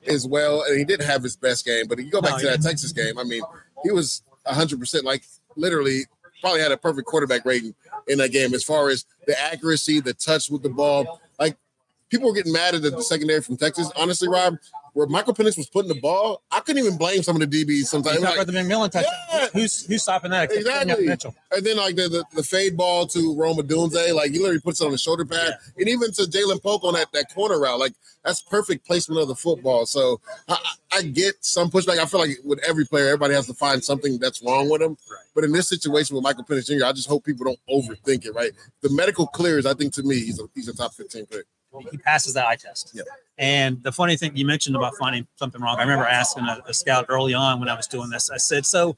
as 0.07 0.27
well. 0.27 0.63
And 0.63 0.79
he 0.79 0.85
didn't 0.85 1.07
have 1.07 1.23
his 1.23 1.37
best 1.37 1.65
game, 1.67 1.87
but 1.89 1.99
if 1.99 2.05
you 2.05 2.11
go 2.11 2.23
back 2.23 2.33
No, 2.33 2.39
to 2.39 2.47
that. 2.47 2.63
Texas 2.63 2.93
game, 2.93 3.19
I 3.19 3.25
mean, 3.25 3.43
he 3.83 3.91
was 3.91 4.23
100%, 4.47 5.03
like 5.03 5.25
literally 5.57 6.07
probably 6.47 6.61
had 6.63 6.71
a 6.71 6.77
perfect 6.77 7.09
quarterback 7.09 7.45
rating 7.45 7.75
in 8.07 8.19
that 8.19 8.31
game 8.31 8.55
as 8.55 8.63
far 8.63 8.89
as 8.89 9.05
the 9.27 9.37
accuracy, 9.41 9.99
the 9.99 10.15
touch 10.15 10.49
with 10.49 10.63
the 10.63 10.69
ball. 10.69 11.21
Like 11.41 11.57
people 12.09 12.29
were 12.29 12.35
getting 12.35 12.53
mad 12.53 12.77
at 12.77 12.83
the, 12.83 13.03
secondary 13.03 13.43
from 13.43 13.57
Texas. 13.57 13.91
Honestly, 13.97 14.29
Rob, 14.29 14.57
where 14.97 15.07
Michael 15.07 15.35
Penix 15.35 15.59
was 15.59 15.69
putting 15.69 15.91
the 15.91 16.01
ball, 16.01 16.43
I 16.51 16.61
couldn't 16.61 16.83
even 16.83 16.97
blame 16.97 17.23
some 17.23 17.37
of 17.41 17.49
the 17.51 17.65
DBs 17.65 17.85
sometimes. 17.85 18.17
You 18.17 18.21
It 18.21 18.23
was 18.23 18.31
talk 18.31 18.39
like- 18.39 18.49
about 18.49 18.53
the 18.55 18.75
McMillan 18.75 18.91
touch. 18.91 19.05
Yeah. 19.31 19.47
Who's 19.53 19.85
who's 19.85 20.03
stopping 20.03 20.31
that? 20.31 20.51
Exactly. 20.51 21.07
And 21.09 21.65
then 21.67 21.77
like 21.77 21.97
the, 21.97 22.09
the, 22.09 22.25
the 22.35 22.43
fade 22.43 22.79
ball 22.79 23.07
to 23.09 23.35
Rome 23.37 23.59
Odunze, 23.59 24.15
like 24.15 24.31
he 24.31 24.39
literally 24.39 24.61
puts 24.61 24.81
it 24.81 24.87
on 24.87 24.93
the 24.93 24.99
shoulder 24.99 25.27
pad, 25.27 25.55
and 25.77 25.87
even 25.89 26.13
to 26.13 26.23
Ja'Lynn 26.23 26.63
Polk 26.63 26.83
on 26.85 26.95
that, 26.95 27.13
that 27.13 27.33
corner 27.35 27.61
route, 27.61 27.79
like 27.79 27.93
that's 28.25 28.41
perfect 28.41 28.87
placement 28.87 29.21
of 29.21 29.29
the 29.29 29.35
football. 29.35 29.85
So 29.85 30.21
I, 30.49 30.55
I 30.55 30.99
I 30.99 31.03
get 31.03 31.35
some 31.43 31.71
pushback. 31.71 31.99
I 31.99 32.07
feel 32.07 32.21
like 32.21 32.39
with 32.43 32.59
every 32.67 32.87
player, 32.87 33.07
everybody 33.09 33.35
has 33.35 33.47
to 33.49 33.55
find 33.55 33.85
something 33.85 34.19
that's 34.19 34.43
wrong 34.43 34.71
with 34.71 34.81
them. 34.81 34.93
Right. 35.11 35.21
But 35.35 35.45
in 35.45 35.53
this 35.53 35.69
situation 35.69 36.17
with 36.17 36.25
Michael 36.25 36.45
Penix 36.45 36.67
Jr., 36.67 36.87
I 36.87 36.93
just 36.93 37.07
hope 37.09 37.23
people 37.25 37.45
don't 37.45 37.59
overthink 37.69 38.25
it. 38.25 38.35
Right, 38.35 38.53
the 38.81 38.89
medical 38.91 39.27
clears. 39.27 39.67
I 39.67 39.75
think 39.75 39.93
to 39.95 40.03
me, 40.03 40.17
he's 40.21 40.41
a 40.41 40.45
he's 40.55 40.69
a 40.69 40.75
top 40.75 40.95
fifteen 40.95 41.27
pick. 41.27 41.45
He 41.91 41.99
passes 41.99 42.35
that 42.35 42.47
eye 42.47 42.57
test. 42.57 42.93
Yep. 42.95 43.07
And 43.39 43.83
the 43.83 43.93
funny 43.93 44.17
thing 44.17 44.37
you 44.37 44.47
mentioned 44.47 44.77
about 44.77 44.95
finding 44.99 45.27
something 45.37 45.61
wrong, 45.61 45.77
I 45.79 45.83
remember 45.83 46.07
asking 46.07 46.45
a, 46.45 46.63
a 46.67 46.75
scout 46.75 47.07
early 47.09 47.35
on 47.35 47.61
when 47.61 47.69
I 47.69 47.75
was 47.75 47.87
doing 47.87 48.11
this. 48.11 48.31
I 48.31 48.39
said, 48.39 48.65
"So, 48.65 48.97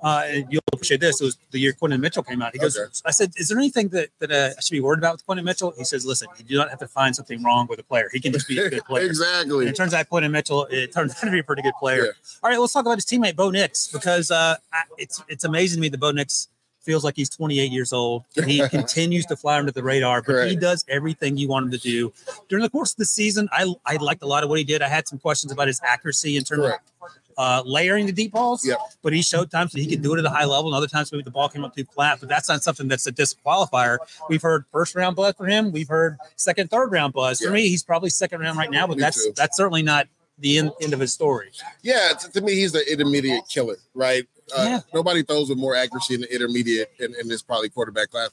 uh, 0.00 0.24
you'll 0.50 0.62
appreciate 0.72 1.00
this. 1.00 1.20
It 1.20 1.24
was 1.24 1.38
the 1.50 1.58
year 1.58 1.72
Quentin 1.72 2.00
Mitchell 2.00 2.22
came 2.22 2.42
out. 2.42 2.52
He 2.52 2.58
goes, 2.58 2.76
Okay. 2.76 2.90
I 3.06 3.10
said, 3.10 3.32
is 3.36 3.48
there 3.48 3.58
anything 3.58 3.88
that, 3.88 4.08
that 4.18 4.30
uh, 4.30 4.50
I 4.56 4.60
should 4.60 4.72
be 4.72 4.80
worried 4.80 4.98
about 4.98 5.14
with 5.14 5.26
Quentin 5.26 5.44
Mitchell? 5.44 5.72
He 5.76 5.84
says, 5.84 6.04
listen, 6.04 6.28
you 6.38 6.44
do 6.44 6.56
not 6.56 6.70
have 6.70 6.78
to 6.80 6.88
find 6.88 7.16
something 7.16 7.42
wrong 7.42 7.66
with 7.68 7.78
a 7.78 7.82
player. 7.82 8.10
He 8.12 8.20
can 8.20 8.32
just 8.32 8.46
be 8.46 8.58
a 8.58 8.68
good 8.68 8.84
player. 8.84 9.06
exactly. 9.06 9.60
And 9.60 9.68
it 9.70 9.76
turns 9.76 9.94
out 9.94 10.08
Quentin 10.08 10.32
Mitchell, 10.32 10.66
it 10.70 10.92
turns 10.92 11.12
out 11.14 11.20
to 11.24 11.30
be 11.30 11.38
a 11.38 11.44
pretty 11.44 11.62
good 11.62 11.74
player. 11.78 12.04
Yeah. 12.04 12.10
All 12.42 12.50
right, 12.50 12.58
let's 12.58 12.72
talk 12.72 12.84
about 12.84 12.96
his 12.96 13.06
teammate 13.06 13.36
Bo 13.36 13.50
Nix 13.50 13.88
because 13.88 14.30
uh, 14.30 14.56
I, 14.72 14.82
it's 14.98 15.22
it's 15.28 15.44
amazing 15.44 15.78
to 15.78 15.80
me 15.80 15.88
that 15.88 15.98
Bo 15.98 16.10
Nix 16.10 16.48
feels 16.86 17.04
like 17.04 17.16
he's 17.16 17.28
28 17.28 17.70
years 17.70 17.92
old. 17.92 18.24
He 18.46 18.66
continues 18.70 19.26
to 19.26 19.36
fly 19.36 19.58
under 19.58 19.72
the 19.72 19.82
radar, 19.82 20.22
but 20.22 20.48
he 20.48 20.56
does 20.56 20.84
everything 20.88 21.36
you 21.36 21.48
want 21.48 21.66
him 21.66 21.72
to 21.72 21.78
do. 21.78 22.12
During 22.48 22.62
the 22.62 22.70
course 22.70 22.92
of 22.92 22.96
the 22.96 23.04
season, 23.04 23.48
I 23.52 23.74
I 23.84 23.96
liked 23.96 24.22
a 24.22 24.26
lot 24.26 24.42
of 24.44 24.48
what 24.48 24.58
he 24.58 24.64
did. 24.64 24.80
I 24.80 24.88
had 24.88 25.06
some 25.06 25.18
questions 25.18 25.52
about 25.52 25.66
his 25.66 25.80
accuracy 25.84 26.36
in 26.38 26.44
terms 26.44 26.62
Correct. 26.62 26.90
of 27.02 27.10
uh, 27.38 27.62
layering 27.66 28.06
the 28.06 28.12
deep 28.12 28.32
balls. 28.32 28.66
Yep. 28.66 28.78
But 29.02 29.12
he 29.12 29.20
showed 29.20 29.50
times 29.50 29.72
that 29.72 29.80
he 29.80 29.86
could 29.86 30.00
do 30.00 30.14
it 30.14 30.18
at 30.20 30.24
a 30.24 30.30
high 30.30 30.46
level, 30.46 30.70
and 30.72 30.76
other 30.76 30.86
times 30.86 31.12
maybe 31.12 31.22
the 31.24 31.30
ball 31.30 31.48
came 31.50 31.64
up 31.64 31.74
too 31.76 31.84
flat. 31.84 32.18
But 32.20 32.30
that's 32.30 32.48
not 32.48 32.62
something 32.62 32.88
that's 32.88 33.06
a 33.06 33.12
disqualifier. 33.12 33.98
We've 34.30 34.40
heard 34.40 34.64
first 34.72 34.94
round 34.94 35.16
buzz 35.16 35.34
for 35.36 35.44
him. 35.46 35.70
We've 35.72 35.88
heard 35.88 36.16
second, 36.36 36.70
third 36.70 36.92
round 36.92 37.12
buzz. 37.12 37.40
For 37.40 37.48
Yeah. 37.48 37.50
me, 37.54 37.68
he's 37.68 37.82
probably 37.82 38.08
second 38.10 38.40
round 38.40 38.56
right 38.56 38.70
now, 38.70 38.86
but 38.86 38.96
Me 38.96 39.02
that's 39.02 39.22
too. 39.24 39.32
that's 39.36 39.56
certainly 39.56 39.82
not 39.82 40.06
the 40.38 40.58
end, 40.58 40.70
end 40.82 40.92
of 40.94 41.00
his 41.00 41.12
story. 41.12 41.50
Yeah, 41.82 42.12
to, 42.20 42.30
to 42.32 42.40
me, 42.42 42.54
he's 42.54 42.72
the 42.72 42.90
intermediate 42.90 43.48
killer, 43.48 43.76
right? 43.94 44.24
Uh, 44.54 44.64
Yeah. 44.64 44.80
Nobody 44.94 45.22
throws 45.22 45.48
with 45.48 45.58
more 45.58 45.74
accuracy 45.74 46.14
in 46.14 46.20
the 46.22 46.34
intermediate 46.34 46.92
in, 46.98 47.14
in 47.20 47.28
this 47.28 47.42
probably 47.42 47.68
quarterback 47.68 48.10
class. 48.10 48.30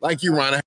Like 0.00 0.22
you, 0.22 0.34
Ron, 0.36 0.52
I 0.54 0.56
have 0.56 0.62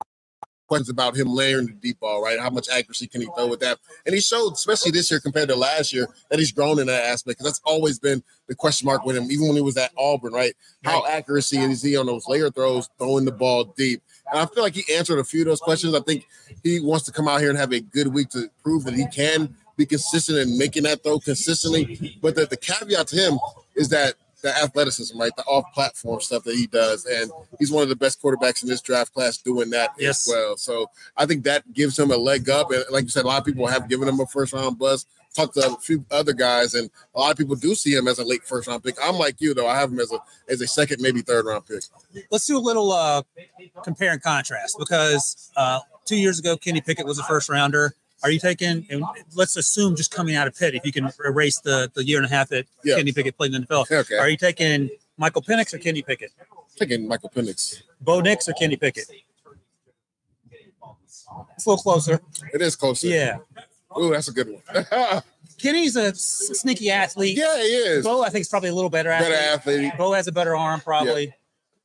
questions 0.66 0.88
about 0.88 1.16
him 1.16 1.28
layering 1.28 1.66
the 1.66 1.72
deep 1.72 1.98
ball, 2.00 2.22
right? 2.22 2.38
How 2.38 2.50
much 2.50 2.68
accuracy 2.68 3.06
can 3.08 3.20
he 3.22 3.28
throw 3.36 3.48
with 3.48 3.60
that? 3.60 3.78
And 4.06 4.14
he 4.14 4.20
showed, 4.20 4.52
especially 4.52 4.92
this 4.92 5.10
year 5.10 5.18
compared 5.20 5.48
to 5.48 5.56
last 5.56 5.92
year, 5.92 6.06
that 6.30 6.38
he's 6.38 6.52
grown 6.52 6.78
in 6.78 6.86
that 6.86 7.04
aspect 7.06 7.38
because 7.38 7.46
that's 7.46 7.60
always 7.64 7.98
been 7.98 8.22
the 8.46 8.54
question 8.54 8.86
mark 8.86 9.04
with 9.04 9.16
him, 9.16 9.30
even 9.30 9.46
when 9.48 9.56
he 9.56 9.62
was 9.62 9.76
at 9.76 9.90
Auburn, 9.98 10.32
right? 10.32 10.54
How 10.84 11.04
accuracy 11.06 11.58
is 11.58 11.82
he 11.82 11.96
on 11.96 12.06
those 12.06 12.28
layer 12.28 12.50
throws, 12.50 12.88
throwing 12.98 13.24
the 13.24 13.32
ball 13.32 13.64
deep? 13.76 14.02
And 14.30 14.40
I 14.40 14.46
feel 14.46 14.62
like 14.62 14.74
he 14.74 14.94
answered 14.94 15.18
a 15.18 15.24
few 15.24 15.40
of 15.42 15.46
those 15.48 15.60
questions. 15.60 15.94
I 15.94 16.00
think 16.00 16.26
he 16.62 16.78
wants 16.78 17.04
to 17.06 17.12
come 17.12 17.26
out 17.26 17.40
here 17.40 17.50
and 17.50 17.58
have 17.58 17.72
a 17.72 17.80
good 17.80 18.08
week 18.08 18.28
to 18.30 18.48
prove 18.62 18.84
that 18.84 18.94
he 18.94 19.06
can 19.08 19.56
be 19.76 19.86
consistent 19.86 20.38
in 20.38 20.56
making 20.58 20.84
that 20.84 21.02
throw 21.02 21.18
consistently. 21.18 22.16
But 22.22 22.36
the, 22.36 22.46
the 22.46 22.56
caveat 22.56 23.08
to 23.08 23.16
him 23.16 23.38
is 23.74 23.88
that 23.88 24.14
the 24.42 24.56
athleticism, 24.56 25.18
right? 25.20 25.32
The 25.36 25.44
off-platform 25.44 26.20
stuff 26.20 26.44
that 26.44 26.56
he 26.56 26.66
does, 26.66 27.04
and 27.06 27.30
he's 27.58 27.70
one 27.70 27.82
of 27.82 27.88
the 27.88 27.96
best 27.96 28.20
quarterbacks 28.22 28.62
in 28.62 28.68
this 28.68 28.80
draft 28.80 29.12
class 29.12 29.36
doing 29.38 29.70
that 29.70 29.90
Yes. 29.98 30.26
as 30.28 30.32
well. 30.34 30.56
So 30.56 30.90
I 31.16 31.26
think 31.26 31.44
that 31.44 31.72
gives 31.72 31.98
him 31.98 32.10
a 32.10 32.16
leg 32.16 32.48
up. 32.48 32.70
And 32.70 32.84
like 32.90 33.04
you 33.04 33.10
said, 33.10 33.24
a 33.24 33.28
lot 33.28 33.38
of 33.40 33.44
people 33.44 33.66
have 33.66 33.88
given 33.88 34.08
him 34.08 34.20
a 34.20 34.26
first-round 34.26 34.78
buzz. 34.78 35.06
Talked 35.36 35.54
to 35.54 35.60
a 35.74 35.76
few 35.76 36.04
other 36.10 36.32
guys, 36.32 36.74
and 36.74 36.90
a 37.14 37.20
lot 37.20 37.30
of 37.30 37.36
people 37.38 37.54
do 37.54 37.76
see 37.76 37.92
him 37.94 38.08
as 38.08 38.18
a 38.18 38.24
late 38.24 38.42
first-round 38.42 38.82
pick. 38.82 38.96
I'm 39.00 39.14
like 39.14 39.40
you, 39.40 39.54
though. 39.54 39.68
I 39.68 39.78
have 39.78 39.92
him 39.92 40.00
as 40.00 40.10
a 40.12 40.18
as 40.48 40.60
a 40.60 40.66
second, 40.66 41.00
maybe 41.00 41.20
third-round 41.22 41.66
pick. 41.66 41.84
Let's 42.32 42.46
do 42.46 42.56
a 42.56 42.58
little 42.58 42.90
uh, 42.90 43.22
compare 43.84 44.10
and 44.10 44.20
contrast 44.20 44.74
because 44.76 45.52
uh, 45.56 45.78
two 46.04 46.16
years 46.16 46.40
ago, 46.40 46.56
Kenny 46.56 46.80
Pickett 46.80 47.06
was 47.06 47.20
a 47.20 47.22
first 47.22 47.48
rounder. 47.48 47.94
Are 48.22 48.30
you 48.30 48.38
taking, 48.38 48.86
and 48.90 49.02
let's 49.34 49.56
assume 49.56 49.96
just 49.96 50.10
coming 50.10 50.34
out 50.36 50.46
of 50.46 50.54
Pitt, 50.58 50.74
if 50.74 50.84
you 50.84 50.92
can 50.92 51.10
erase 51.24 51.58
the, 51.60 51.90
the 51.94 52.04
year 52.04 52.18
and 52.18 52.26
a 52.26 52.28
half 52.28 52.48
that 52.50 52.66
Yeah. 52.84 52.96
Kenny 52.96 53.12
Pickett 53.12 53.36
played 53.36 53.54
in 53.54 53.62
the 53.62 53.66
NFL, 53.66 53.90
Okay, 53.90 54.16
are 54.16 54.28
you 54.28 54.36
taking 54.36 54.90
Michael 55.16 55.42
Penix 55.42 55.72
or 55.72 55.78
Kenny 55.78 56.02
Pickett? 56.02 56.30
taking 56.76 57.06
Michael 57.08 57.30
Penix. 57.30 57.82
Bo 58.00 58.20
Nix 58.20 58.48
or 58.48 58.52
Kenny 58.54 58.76
Pickett? 58.76 59.04
It's 61.56 61.66
a 61.66 61.70
little 61.70 61.82
closer. 61.82 62.20
It 62.52 62.62
is 62.62 62.76
closer. 62.76 63.06
Yeah. 63.06 63.38
Ooh, 63.98 64.10
that's 64.10 64.28
a 64.28 64.32
good 64.32 64.48
one. 64.48 64.62
yeah, 64.92 65.20
Kenny's 65.58 65.96
a 65.96 66.14
sneaky 66.14 66.90
athlete. 66.90 67.36
Yeah, 67.36 67.56
he 67.56 67.62
is. 67.68 68.04
Bo, 68.04 68.22
I 68.22 68.30
think, 68.30 68.42
is 68.42 68.48
probably 68.48 68.68
a 68.68 68.74
little 68.74 68.90
better 68.90 69.10
athlete. 69.10 69.30
Better 69.32 69.52
athlete. 69.54 69.92
Bo 69.98 70.12
has 70.12 70.26
a 70.28 70.32
better 70.32 70.54
arm, 70.56 70.80
probably. 70.80 71.34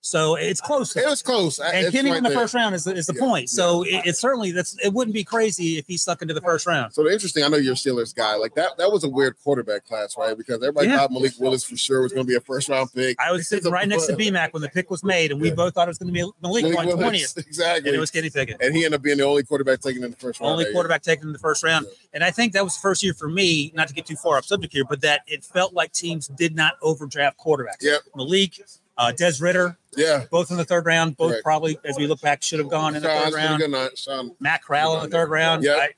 So 0.06 0.36
it's 0.36 0.62
close. 0.62 0.96
It 0.96 1.04
was 1.10 1.24
close. 1.24 1.58
and 1.58 1.76
It's 1.88 1.90
Kenny 1.92 2.12
right 2.12 2.18
in 2.18 2.24
the 2.24 2.30
there. 2.30 2.38
first 2.38 2.54
round 2.54 2.76
is 2.76 2.84
the, 2.84 2.94
is 2.94 3.08
the 3.08 3.16
Yeah, 3.16 3.22
point. 3.22 3.50
So 3.50 3.82
it, 3.82 4.04
it's 4.06 4.20
certainly 4.20 4.52
that's 4.52 4.78
it 4.86 4.94
wouldn't 4.94 5.16
be 5.16 5.24
crazy 5.24 5.80
if 5.80 5.88
he 5.88 5.98
stuck 5.98 6.22
into 6.22 6.36
the 6.36 6.42
first 6.42 6.68
round. 6.68 6.94
So 6.94 7.04
the 7.04 7.12
interesting, 7.12 7.44
I 7.44 7.48
know 7.48 7.58
you're 7.58 7.74
a 7.74 7.76
Steelers 7.76 8.14
guy. 8.14 8.36
Like 8.36 8.54
that, 8.54 8.78
that 8.78 8.92
was 8.92 9.04
a 9.04 9.10
weird 9.10 9.36
quarterback 9.44 9.84
class, 9.84 10.16
right? 10.16 10.38
Because 10.38 10.58
everybody 10.58 10.90
Yeah. 10.90 10.98
thought 11.00 11.12
Malik 11.12 11.34
Willis 11.40 11.64
for 11.64 11.76
sure 11.76 12.04
was 12.04 12.14
going 12.14 12.24
to 12.28 12.30
be 12.30 12.36
a 12.36 12.40
first 12.40 12.70
round 12.70 12.94
pick. 12.94 13.20
I 13.20 13.32
was 13.32 13.48
sitting 13.50 13.72
right 13.72 13.88
next 13.88 14.06
to 14.06 14.14
BMAC 14.18 14.54
when 14.54 14.62
the 14.62 14.70
pick 14.70 14.92
was 14.92 15.04
made, 15.04 15.32
and 15.32 15.42
we 15.42 15.50
both 15.50 15.74
thought 15.74 15.88
it 15.88 15.90
was 15.90 15.98
going 15.98 16.08
to 16.08 16.14
be 16.14 16.20
Malik, 16.40 16.64
Malik 16.66 16.76
going 16.86 16.98
twentieth, 16.98 17.36
exactly. 17.48 17.90
and 17.90 17.98
it 17.98 18.00
was 18.00 18.12
Kenny 18.12 18.30
Pickett, 18.30 18.58
and 18.62 18.76
he 18.76 18.86
ended 18.86 19.00
up 19.00 19.02
being 19.02 19.18
the 19.18 19.24
only 19.26 19.42
quarterback 19.42 19.80
taken 19.82 20.04
in 20.04 20.12
the 20.12 20.18
first 20.18 20.40
round. 20.40 20.52
only 20.52 20.66
that 20.66 20.70
year. 20.70 20.74
quarterback 20.76 21.02
taken 21.02 21.26
in 21.30 21.34
the 21.34 21.40
first 21.40 21.64
round. 21.64 21.88
And 22.14 22.24
I 22.24 22.30
think 22.30 22.54
that 22.54 22.64
was 22.64 22.76
the 22.76 22.82
first 22.82 23.02
year 23.02 23.16
for 23.16 23.28
me, 23.28 23.72
not 23.74 23.88
to 23.88 23.94
get 23.96 24.06
too 24.06 24.16
far 24.18 24.38
off 24.38 24.46
subject 24.46 24.72
here, 24.72 24.86
but 24.88 25.02
that 25.02 25.22
it 25.26 25.44
felt 25.44 25.74
like 25.74 25.94
teams 25.94 26.28
did 26.28 26.56
not 26.56 26.74
overdraft 26.84 27.40
quarterbacks. 27.40 27.82
Yep. 27.82 28.02
Malik, 28.16 28.60
uh, 28.98 29.12
Des 29.12 29.34
Ridder, 29.42 29.78
Yeah. 29.96 30.26
both 30.32 30.52
in 30.52 30.58
the 30.58 30.66
third 30.66 30.86
round, 30.86 31.18
both 31.18 31.32
Correct. 31.32 31.44
probably, 31.44 31.78
as 31.86 31.98
we 31.98 32.08
look 32.08 32.22
back, 32.22 32.42
should 32.44 32.60
have 32.60 32.70
gone 32.70 32.96
in 32.96 33.02
the 33.04 33.10
Sean's 33.10 33.36
third 33.36 33.60
round. 33.62 33.72
night. 33.72 33.98
Sean. 33.98 34.36
Matt 34.40 34.64
Corral 34.64 34.98
in 34.98 35.04
the 35.10 35.16
third 35.16 35.30
round. 35.30 35.66
I, 35.68 35.90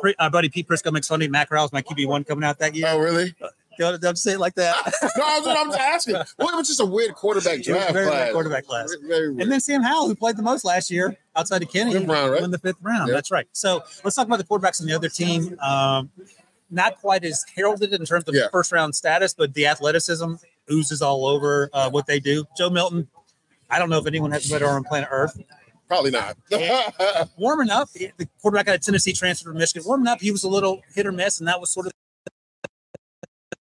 Pri- 0.00 0.14
our 0.18 0.30
buddy 0.30 0.48
Pete 0.48 0.68
Prisco 0.68 0.92
makes 0.92 1.10
me. 1.10 1.26
Matt 1.28 1.48
Corral's 1.48 1.72
my 1.72 1.82
QB 1.82 2.06
one 2.06 2.24
coming 2.24 2.44
out 2.44 2.58
that 2.60 2.74
year. 2.74 2.86
Oh, 2.88 2.98
really? 2.98 3.34
Don't, 3.78 4.00
don't 4.00 4.16
say 4.16 4.32
it 4.32 4.38
like 4.40 4.54
that. 4.54 4.74
no, 5.16 5.22
I'm 5.26 5.68
just, 5.68 5.78
asking. 5.78 6.14
Well, 6.38 6.48
it 6.48 6.56
was 6.56 6.68
just 6.68 6.80
a 6.80 6.86
weird 6.86 7.14
quarterback 7.14 7.62
draft 7.62 7.92
very 7.92 8.06
weird 8.08 8.32
quarterback 8.32 8.64
class. 8.66 8.94
Very, 9.02 9.28
very. 9.32 9.42
And 9.42 9.52
then 9.52 9.60
Sam 9.60 9.82
Howell, 9.82 10.06
who 10.08 10.14
played 10.14 10.36
the 10.36 10.42
most 10.42 10.64
last 10.64 10.90
year 10.90 11.16
outside 11.34 11.62
of 11.62 11.70
Kenny, 11.70 11.92
Fifth 11.92 12.06
round, 12.08 12.32
right? 12.32 12.40
won 12.40 12.50
the 12.50 12.58
fifth 12.58 12.78
round. 12.80 13.08
Yep. 13.08 13.16
That's 13.16 13.30
right. 13.30 13.46
So 13.52 13.82
let's 14.02 14.16
talk 14.16 14.26
about 14.26 14.38
the 14.38 14.44
quarterbacks 14.44 14.80
on 14.80 14.86
the 14.86 14.94
other 14.94 15.08
team. 15.10 15.58
Um, 15.60 16.10
not 16.70 16.96
quite 17.00 17.24
as 17.24 17.44
heralded 17.54 17.92
in 17.92 18.04
terms 18.06 18.24
of 18.28 18.34
Yeah. 18.34 18.48
first 18.50 18.72
round 18.72 18.94
status, 18.94 19.34
but 19.34 19.52
the 19.54 19.66
athleticism 19.66 20.34
oozes 20.70 21.02
all 21.02 21.26
over 21.26 21.70
uh, 21.72 21.90
what 21.90 22.06
they 22.06 22.20
do. 22.20 22.44
Joe 22.56 22.70
Milton, 22.70 23.08
I 23.70 23.78
don't 23.78 23.90
know 23.90 23.98
if 23.98 24.06
anyone 24.06 24.30
has 24.32 24.48
a 24.48 24.52
better 24.52 24.66
arm 24.66 24.76
on 24.76 24.84
planet 24.84 25.08
Earth. 25.12 25.38
Probably 25.88 26.10
not. 26.10 26.36
Warming 27.38 27.70
up, 27.70 27.88
the 27.92 28.28
quarterback 28.42 28.68
out 28.68 28.74
of 28.76 28.80
Tennessee 28.80 29.12
transferred 29.12 29.50
from 29.50 29.58
Michigan. 29.58 29.86
Warming 29.86 30.08
up, 30.08 30.20
he 30.20 30.32
was 30.32 30.42
a 30.42 30.48
little 30.48 30.82
hit 30.94 31.06
or 31.06 31.12
miss, 31.12 31.38
and 31.38 31.46
that 31.48 31.60
was 31.60 31.72
sort 31.72 31.86
of 31.86 31.92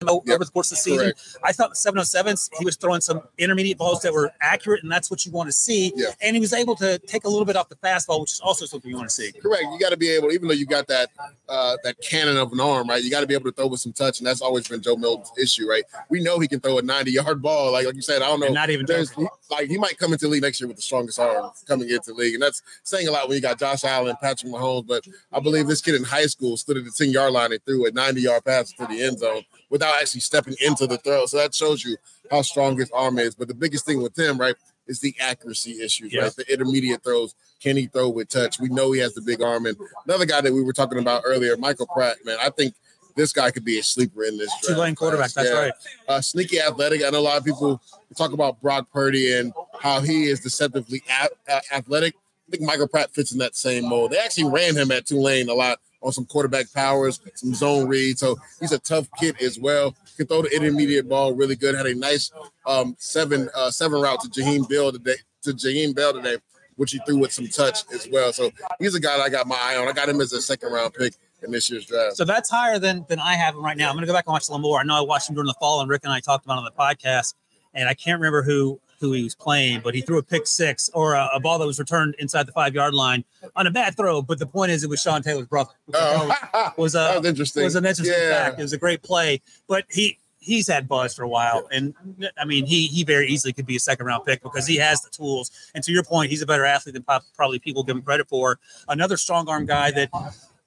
over 0.08 0.22
Yep. 0.26 0.38
the 0.40 0.46
course 0.46 0.70
of 0.72 0.78
the 0.78 0.82
season. 0.82 0.98
Correct. 1.12 1.36
I 1.42 1.52
thought 1.52 1.70
the 1.70 1.76
707s, 1.76 2.50
he 2.58 2.64
was 2.64 2.76
throwing 2.76 3.00
some 3.00 3.22
intermediate 3.38 3.78
balls 3.78 4.02
that 4.02 4.12
were 4.12 4.32
accurate, 4.40 4.82
and 4.82 4.90
that's 4.90 5.10
what 5.10 5.24
you 5.26 5.32
want 5.32 5.48
to 5.48 5.52
see. 5.52 5.92
Yeah. 5.96 6.06
And 6.20 6.34
he 6.36 6.40
was 6.40 6.52
able 6.52 6.76
to 6.76 6.98
take 7.00 7.24
a 7.24 7.28
little 7.28 7.44
bit 7.44 7.56
off 7.56 7.68
the 7.68 7.76
fastball, 7.76 8.20
which 8.20 8.32
is 8.32 8.40
also 8.40 8.66
something 8.66 8.90
you 8.90 8.96
want 8.96 9.08
to 9.08 9.14
see. 9.14 9.32
Correct. 9.32 9.64
You 9.72 9.78
got 9.78 9.90
to 9.90 9.96
be 9.96 10.08
able, 10.10 10.32
even 10.32 10.48
though 10.48 10.54
you 10.54 10.66
got 10.66 10.86
that 10.88 11.10
uh, 11.48 11.76
that 11.84 12.00
cannon 12.00 12.36
of 12.36 12.52
an 12.52 12.60
arm, 12.60 12.88
right? 12.88 13.02
You 13.02 13.10
got 13.10 13.20
to 13.20 13.26
be 13.26 13.34
able 13.34 13.44
to 13.44 13.52
throw 13.52 13.66
with 13.68 13.80
some 13.80 13.92
touch, 13.92 14.18
and 14.18 14.26
that's 14.26 14.40
always 14.40 14.66
been 14.68 14.82
Joe 14.82 14.96
Milton's 14.96 15.30
issue, 15.40 15.68
right? 15.68 15.84
We 16.08 16.20
know 16.22 16.38
he 16.38 16.48
can 16.48 16.60
throw 16.60 16.78
a 16.78 16.82
90 16.82 17.10
yard 17.12 17.40
ball, 17.42 17.72
like 17.72 17.86
like 17.86 17.94
you 17.94 18.02
said. 18.02 18.22
I 18.22 18.26
don't 18.26 18.40
know. 18.40 18.46
And 18.46 18.54
not 18.54 18.70
even 18.70 18.86
There's 18.86 19.10
he- 19.10 19.26
like 19.50 19.68
he 19.68 19.78
might 19.78 19.96
come 19.98 20.12
into 20.12 20.26
the 20.26 20.30
league 20.32 20.42
next 20.42 20.60
year 20.60 20.66
with 20.68 20.76
the 20.76 20.82
strongest 20.82 21.18
arm 21.20 21.50
coming 21.68 21.88
into 21.88 22.10
the 22.12 22.14
league, 22.14 22.34
and 22.34 22.42
that's 22.42 22.62
saying 22.82 23.06
a 23.08 23.10
lot 23.12 23.28
when 23.28 23.36
you 23.36 23.40
got 23.42 23.58
Josh 23.58 23.84
Allen, 23.84 24.16
Patrick 24.20 24.52
Mahomes. 24.52 24.86
But 24.86 25.04
I 25.32 25.38
believe 25.40 25.66
this 25.68 25.80
kid 25.80 25.94
in 25.94 26.02
high 26.04 26.26
school 26.26 26.56
stood 26.56 26.76
at 26.78 26.84
the 26.84 26.90
10 26.90 27.10
yard 27.10 27.32
line 27.32 27.52
and 27.52 27.64
threw 27.64 27.86
a 27.86 27.90
90 27.92 28.20
yard 28.20 28.44
pass 28.44 28.72
to 28.72 28.86
the 28.86 29.02
end 29.02 29.18
zone 29.20 29.42
without 29.70 29.94
actually 30.00 30.20
stepping 30.20 30.54
into 30.64 30.86
the 30.86 30.98
throw. 30.98 31.26
So 31.26 31.38
that 31.38 31.54
shows 31.54 31.84
you 31.84 31.96
how 32.30 32.42
strong 32.42 32.76
his 32.78 32.90
arm 32.92 33.18
is. 33.18 33.34
But 33.34 33.48
the 33.48 33.54
biggest 33.54 33.84
thing 33.86 34.02
with 34.02 34.18
him, 34.18 34.38
right, 34.38 34.54
is 34.86 35.00
the 35.00 35.14
accuracy 35.20 35.82
issues, 35.82 36.12
Yeah. 36.12 36.22
right? 36.22 36.36
The 36.36 36.52
intermediate 36.52 37.02
throws. 37.02 37.34
Can 37.60 37.76
he 37.76 37.86
throw 37.86 38.08
with 38.08 38.28
touch? 38.28 38.60
We 38.60 38.68
know 38.68 38.92
he 38.92 39.00
has 39.00 39.14
the 39.14 39.22
big 39.22 39.42
arm. 39.42 39.66
And 39.66 39.76
another 40.06 40.26
guy 40.26 40.40
that 40.40 40.52
we 40.52 40.62
were 40.62 40.72
talking 40.72 40.98
about 40.98 41.22
earlier, 41.24 41.56
Michael 41.56 41.86
Pratt, 41.86 42.18
man, 42.24 42.36
I 42.40 42.50
think 42.50 42.74
this 43.16 43.32
guy 43.32 43.50
could 43.50 43.64
be 43.64 43.78
a 43.78 43.82
sleeper 43.82 44.22
in 44.24 44.36
this. 44.36 44.52
Tulane 44.62 44.94
quarterback. 44.94 45.32
That's 45.32 45.48
Yeah. 45.48 45.54
right. 45.58 45.72
Uh, 46.06 46.20
sneaky 46.20 46.60
athletic. 46.60 47.02
I 47.02 47.10
know 47.10 47.18
a 47.18 47.20
lot 47.20 47.38
of 47.38 47.44
people 47.44 47.80
talk 48.16 48.32
about 48.32 48.60
Brock 48.60 48.88
Purdy 48.92 49.32
and 49.32 49.52
how 49.80 50.00
he 50.00 50.26
is 50.26 50.40
deceptively 50.40 51.02
a- 51.08 51.30
a- 51.52 51.74
athletic. 51.74 52.14
I 52.46 52.50
think 52.52 52.62
Michael 52.62 52.86
Pratt 52.86 53.12
fits 53.14 53.32
in 53.32 53.38
that 53.38 53.56
same 53.56 53.88
mold. 53.88 54.12
They 54.12 54.18
actually 54.18 54.44
ran 54.50 54.76
him 54.76 54.92
at 54.92 55.06
Tulane 55.06 55.48
a 55.48 55.54
lot 55.54 55.80
on 56.06 56.12
some 56.12 56.24
quarterback 56.24 56.72
powers, 56.72 57.20
some 57.34 57.52
zone 57.52 57.88
reads. 57.88 58.20
So 58.20 58.36
he's 58.60 58.72
a 58.72 58.78
tough 58.78 59.08
kid 59.18 59.36
as 59.42 59.58
well. 59.58 59.94
Can 60.16 60.26
throw 60.26 60.42
the 60.42 60.54
intermediate 60.54 61.08
ball 61.08 61.34
really 61.34 61.56
good. 61.56 61.74
Had 61.74 61.86
a 61.86 61.94
nice 61.94 62.30
um, 62.64 62.94
seven 62.98 63.50
uh, 63.54 63.70
seven 63.70 64.00
route 64.00 64.20
to 64.20 64.28
Jaheim 64.28 64.68
Bell 64.68 64.92
today. 64.92 65.16
To 65.42 65.52
Jaheim 65.52 65.94
Bell 65.94 66.12
today, 66.12 66.36
which 66.76 66.92
he 66.92 67.00
threw 67.06 67.18
with 67.18 67.32
some 67.32 67.48
touch 67.48 67.80
as 67.92 68.08
well. 68.10 68.32
So 68.32 68.50
he's 68.78 68.94
a 68.94 69.00
guy 69.00 69.18
I 69.18 69.28
got 69.28 69.46
my 69.46 69.56
eye 69.60 69.76
on. 69.76 69.88
I 69.88 69.92
got 69.92 70.08
him 70.08 70.20
as 70.20 70.32
a 70.32 70.40
second 70.40 70.72
round 70.72 70.94
pick 70.94 71.14
in 71.42 71.50
this 71.50 71.70
year's 71.70 71.86
draft. 71.86 72.16
So 72.16 72.24
that's 72.24 72.48
higher 72.48 72.78
than 72.78 73.04
than 73.08 73.18
I 73.18 73.34
have 73.34 73.54
him 73.54 73.64
right 73.64 73.76
now. 73.76 73.88
I'm 73.88 73.96
going 73.96 74.02
to 74.02 74.06
go 74.06 74.12
back 74.12 74.26
and 74.26 74.32
watch 74.32 74.48
a 74.48 74.52
little 74.52 74.62
more. 74.62 74.80
I 74.80 74.84
know 74.84 74.96
I 74.96 75.02
watched 75.02 75.28
him 75.28 75.34
during 75.34 75.48
the 75.48 75.54
fall, 75.54 75.80
and 75.80 75.90
Rick 75.90 76.02
and 76.04 76.12
I 76.12 76.20
talked 76.20 76.44
about 76.44 76.58
on 76.58 76.64
the 76.64 76.70
podcast, 76.70 77.34
and 77.74 77.88
I 77.88 77.94
can't 77.94 78.20
remember 78.20 78.42
who 78.42 78.80
who 79.00 79.12
he 79.12 79.22
was 79.24 79.34
playing, 79.34 79.80
but 79.82 79.94
he 79.94 80.00
threw 80.00 80.18
a 80.18 80.22
pick 80.22 80.46
six 80.46 80.88
or 80.94 81.14
a, 81.14 81.28
a 81.34 81.40
ball 81.40 81.58
that 81.58 81.66
was 81.66 81.78
returned 81.78 82.14
inside 82.18 82.46
the 82.46 82.52
five 82.52 82.74
yard 82.74 82.94
line 82.94 83.24
on 83.54 83.66
a 83.66 83.70
bad 83.70 83.96
throw. 83.96 84.22
But 84.22 84.38
the 84.38 84.46
point 84.46 84.72
is, 84.72 84.82
it 84.84 84.90
was 84.90 85.00
Sean 85.02 85.22
Taylor's 85.22 85.46
brother. 85.46 85.70
Oh, 85.94 86.32
was 86.76 86.94
a 86.94 86.98
that 86.98 87.18
was 87.20 87.28
interesting. 87.28 87.64
was 87.64 87.74
an 87.76 87.84
interesting 87.86 88.14
Yeah. 88.18 88.44
fact. 88.46 88.58
It 88.58 88.62
was 88.62 88.72
a 88.72 88.78
great 88.78 89.02
play, 89.02 89.40
but 89.68 89.84
he 89.90 90.18
he's 90.38 90.68
had 90.68 90.86
buzz 90.86 91.14
for 91.14 91.22
a 91.24 91.28
while, 91.28 91.66
and 91.72 91.94
I 92.38 92.44
mean 92.44 92.66
he 92.66 92.86
he 92.86 93.02
very 93.04 93.28
easily 93.28 93.52
could 93.52 93.66
be 93.66 93.76
a 93.76 93.80
second 93.80 94.06
round 94.06 94.24
pick 94.24 94.42
because 94.42 94.66
he 94.66 94.76
has 94.76 95.02
the 95.02 95.10
tools. 95.10 95.50
And 95.74 95.82
to 95.84 95.92
your 95.92 96.04
point, 96.04 96.30
he's 96.30 96.42
a 96.42 96.46
better 96.46 96.64
athlete 96.64 96.94
than 96.94 97.04
probably 97.34 97.58
people 97.58 97.82
give 97.82 97.96
him 97.96 98.02
credit 98.02 98.28
for. 98.28 98.58
Another 98.88 99.16
strong 99.16 99.48
arm 99.48 99.66
guy 99.66 99.90
that. 99.92 100.10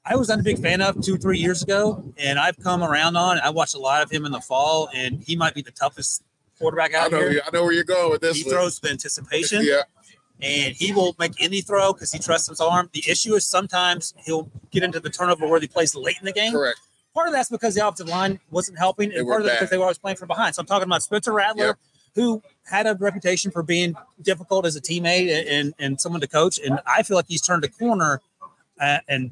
I 0.06 0.16
was 0.16 0.30
not 0.30 0.40
a 0.40 0.44
big 0.44 0.58
fan 0.60 0.82
of 0.82 1.00
two, 1.04 1.18
three 1.18 1.38
years 1.38 1.62
ago, 1.62 2.04
and 2.18 2.40
I've 2.40 2.58
come 2.58 2.82
around 2.82 3.16
on. 3.16 3.38
I 3.42 3.52
watched 3.52 3.76
a 3.76 3.80
lot 3.80 4.02
of 4.02 4.10
him 4.10 4.26
in 4.26 4.32
the 4.32 4.40
fall, 4.40 4.90
and 4.96 5.22
he 5.22 5.36
might 5.36 5.54
be 5.54 5.62
the 5.62 5.70
toughest 5.72 6.24
quarterback 6.60 6.94
I 6.94 7.00
out 7.00 7.12
know, 7.12 7.30
here. 7.30 7.42
I 7.46 7.50
know 7.52 7.64
where 7.64 7.72
you're 7.74 7.84
going 7.84 8.12
with 8.12 8.22
this. 8.22 8.38
He 8.38 8.44
one. 8.44 8.54
throws 8.54 8.82
with 8.82 8.92
anticipation 8.92 9.64
Yeah, 9.64 9.82
and 10.42 10.76
he 10.76 10.94
will 10.94 11.16
make 11.20 11.34
any 11.42 11.62
throw 11.62 11.94
because 11.94 12.12
he 12.12 12.20
trusts 12.20 12.48
his 12.50 12.60
arm. 12.62 12.90
The 12.94 13.04
issue 13.10 13.34
is 13.36 13.48
sometimes 13.48 14.14
he'll 14.26 14.50
get 14.72 14.84
into 14.84 15.00
the 15.00 15.10
turnover 15.10 15.48
worthy 15.48 15.68
place 15.68 15.96
late 15.96 16.18
in 16.20 16.26
the 16.26 16.34
game. 16.34 16.52
correct. 16.52 16.80
Part 17.14 17.28
of 17.28 17.34
that's 17.34 17.50
because 17.50 17.74
the 17.76 17.82
offensive 17.86 18.08
line 18.08 18.40
wasn't 18.52 18.78
helping, 18.78 19.12
and 19.12 19.26
part 19.28 19.42
of 19.42 19.48
bad. 19.48 19.56
because 19.56 19.70
they 19.72 19.78
were 19.78 19.84
always 19.86 19.98
playing 19.98 20.18
from 20.18 20.28
behind. 20.28 20.54
So 20.56 20.60
I'm 20.62 20.68
talking 20.68 20.84
about 20.88 21.02
Spencer 21.02 21.34
Rattler, 21.34 21.66
Yep. 21.66 21.78
who 22.16 22.44
had 22.66 22.86
a 22.86 22.94
reputation 22.96 23.50
for 23.50 23.64
being 23.64 23.96
difficult 24.22 24.66
as 24.68 24.76
a 24.76 24.82
teammate 24.82 25.30
and, 25.36 25.48
and, 25.48 25.74
and 25.80 26.00
someone 26.02 26.22
to 26.22 26.28
coach. 26.28 26.60
And 26.60 26.80
I 26.86 27.02
feel 27.04 27.18
like 27.18 27.26
he's 27.28 27.42
turned 27.42 27.64
a 27.64 27.68
corner. 27.68 28.22
Uh, 28.80 29.00
and 29.10 29.32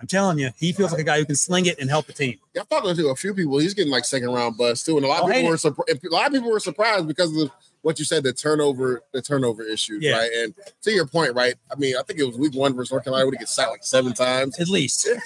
I'm 0.00 0.06
telling 0.06 0.38
you, 0.38 0.50
he 0.58 0.72
feels 0.72 0.92
like 0.92 1.00
a 1.00 1.04
guy 1.04 1.18
who 1.18 1.24
can 1.24 1.36
sling 1.36 1.64
it 1.66 1.78
and 1.78 1.88
help 1.88 2.06
the 2.06 2.12
team. 2.12 2.38
Yeah, 2.54 2.62
I'm 2.62 2.66
talking 2.66 2.94
to 2.94 3.08
a 3.08 3.16
few 3.16 3.32
people. 3.32 3.56
He's 3.58 3.72
getting 3.72 3.90
like 3.92 4.04
second 4.04 4.28
round 4.30 4.58
buzz 4.58 4.82
too, 4.82 4.96
and 4.96 5.06
a 5.06 5.08
lot 5.08 5.22
of 5.22 5.30
Oh, 5.30 5.32
people 5.32 5.48
were 5.50 5.56
surprised. 5.56 6.04
A 6.04 6.10
lot 6.10 6.26
of 6.26 6.32
people 6.34 6.50
were 6.50 6.60
surprised 6.60 7.08
because 7.08 7.34
of 7.40 7.50
what 7.80 7.98
you 7.98 8.04
said, 8.04 8.22
the 8.24 8.32
turnover, 8.32 9.02
the 9.12 9.22
turnover 9.22 9.62
issues, 9.62 10.02
Yeah. 10.02 10.18
right? 10.18 10.30
And 10.36 10.54
to 10.82 10.92
your 10.92 11.06
point, 11.06 11.34
right? 11.34 11.54
I 11.72 11.76
mean, 11.76 11.96
I 11.96 12.02
think 12.02 12.18
it 12.18 12.24
was 12.24 12.36
week 12.36 12.52
one 12.54 12.74
versus 12.74 12.90
North 12.92 13.04
Carolina 13.04 13.30
he 13.30 13.38
gets 13.38 13.52
sacked 13.54 13.70
like 13.70 13.84
seven 13.84 14.12
times. 14.12 14.58
At 14.60 14.68
least. 14.68 15.08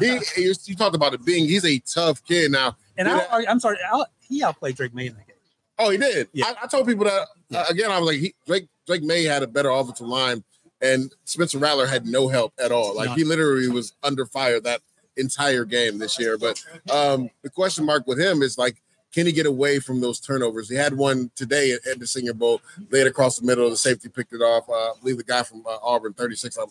He, 0.00 0.18
he, 0.34 0.54
you 0.64 0.74
talked 0.74 0.96
about 0.96 1.14
it 1.14 1.24
being 1.24 1.44
he's 1.46 1.64
a 1.64 1.78
tough 1.80 2.24
kid 2.24 2.50
now. 2.50 2.76
And. 2.96 3.08
I, 3.08 3.44
I'm 3.48 3.60
sorry, 3.60 3.78
I, 3.92 4.04
he 4.20 4.42
outplayed 4.42 4.76
Drake 4.76 4.94
Maye 4.94 5.06
in 5.06 5.12
the 5.14 5.20
game. 5.20 5.36
Oh, 5.78 5.90
he 5.90 5.98
did. 5.98 6.28
Yeah. 6.32 6.46
I, 6.46 6.64
I 6.64 6.66
told 6.66 6.86
people 6.88 7.04
that 7.04 7.28
Yeah. 7.50 7.60
uh, 7.60 7.64
again. 7.70 7.90
I 7.92 7.98
was 8.00 8.06
like, 8.08 8.18
he, 8.20 8.34
Drake 8.46 8.66
Drake 8.86 9.02
Maye 9.04 9.24
had 9.24 9.42
a 9.44 9.46
better 9.46 9.70
offensive 9.70 10.06
line, 10.08 10.42
and 10.80 11.12
Spencer 11.24 11.58
Rattler 11.58 11.86
had 11.86 12.06
no 12.06 12.28
help 12.28 12.52
at 12.62 12.72
all. 12.72 12.94
Like 12.94 13.10
he 13.16 13.24
literally 13.24 13.68
was 13.68 13.92
under 14.02 14.24
fire 14.26 14.60
that 14.60 14.80
entire 15.16 15.64
game 15.64 15.98
this 15.98 16.18
year. 16.18 16.38
But 16.38 16.62
um, 16.92 17.30
the 17.42 17.50
question 17.50 17.84
mark 17.84 18.06
with 18.06 18.20
him 18.20 18.42
is 18.42 18.56
like, 18.58 18.80
can 19.12 19.26
he 19.26 19.32
get 19.32 19.46
away 19.46 19.78
from 19.80 20.00
those 20.00 20.20
turnovers? 20.20 20.68
He 20.68 20.76
had 20.76 20.94
one 20.96 21.30
today 21.34 21.72
at, 21.72 21.86
at 21.86 21.98
the 21.98 22.06
Senior 22.06 22.34
Bowl, 22.34 22.60
laid 22.90 23.06
across 23.06 23.38
the 23.38 23.46
middle. 23.46 23.64
of 23.64 23.70
The 23.70 23.76
safety 23.78 24.08
picked 24.08 24.32
it 24.34 24.42
off. 24.42 24.68
Uh, 24.68 24.72
I 24.74 24.92
believe 25.00 25.16
the 25.16 25.24
guy 25.24 25.42
from 25.42 25.64
uh, 25.66 25.78
Auburn, 25.82 26.12
36. 26.12 26.56
I'm 26.58 26.66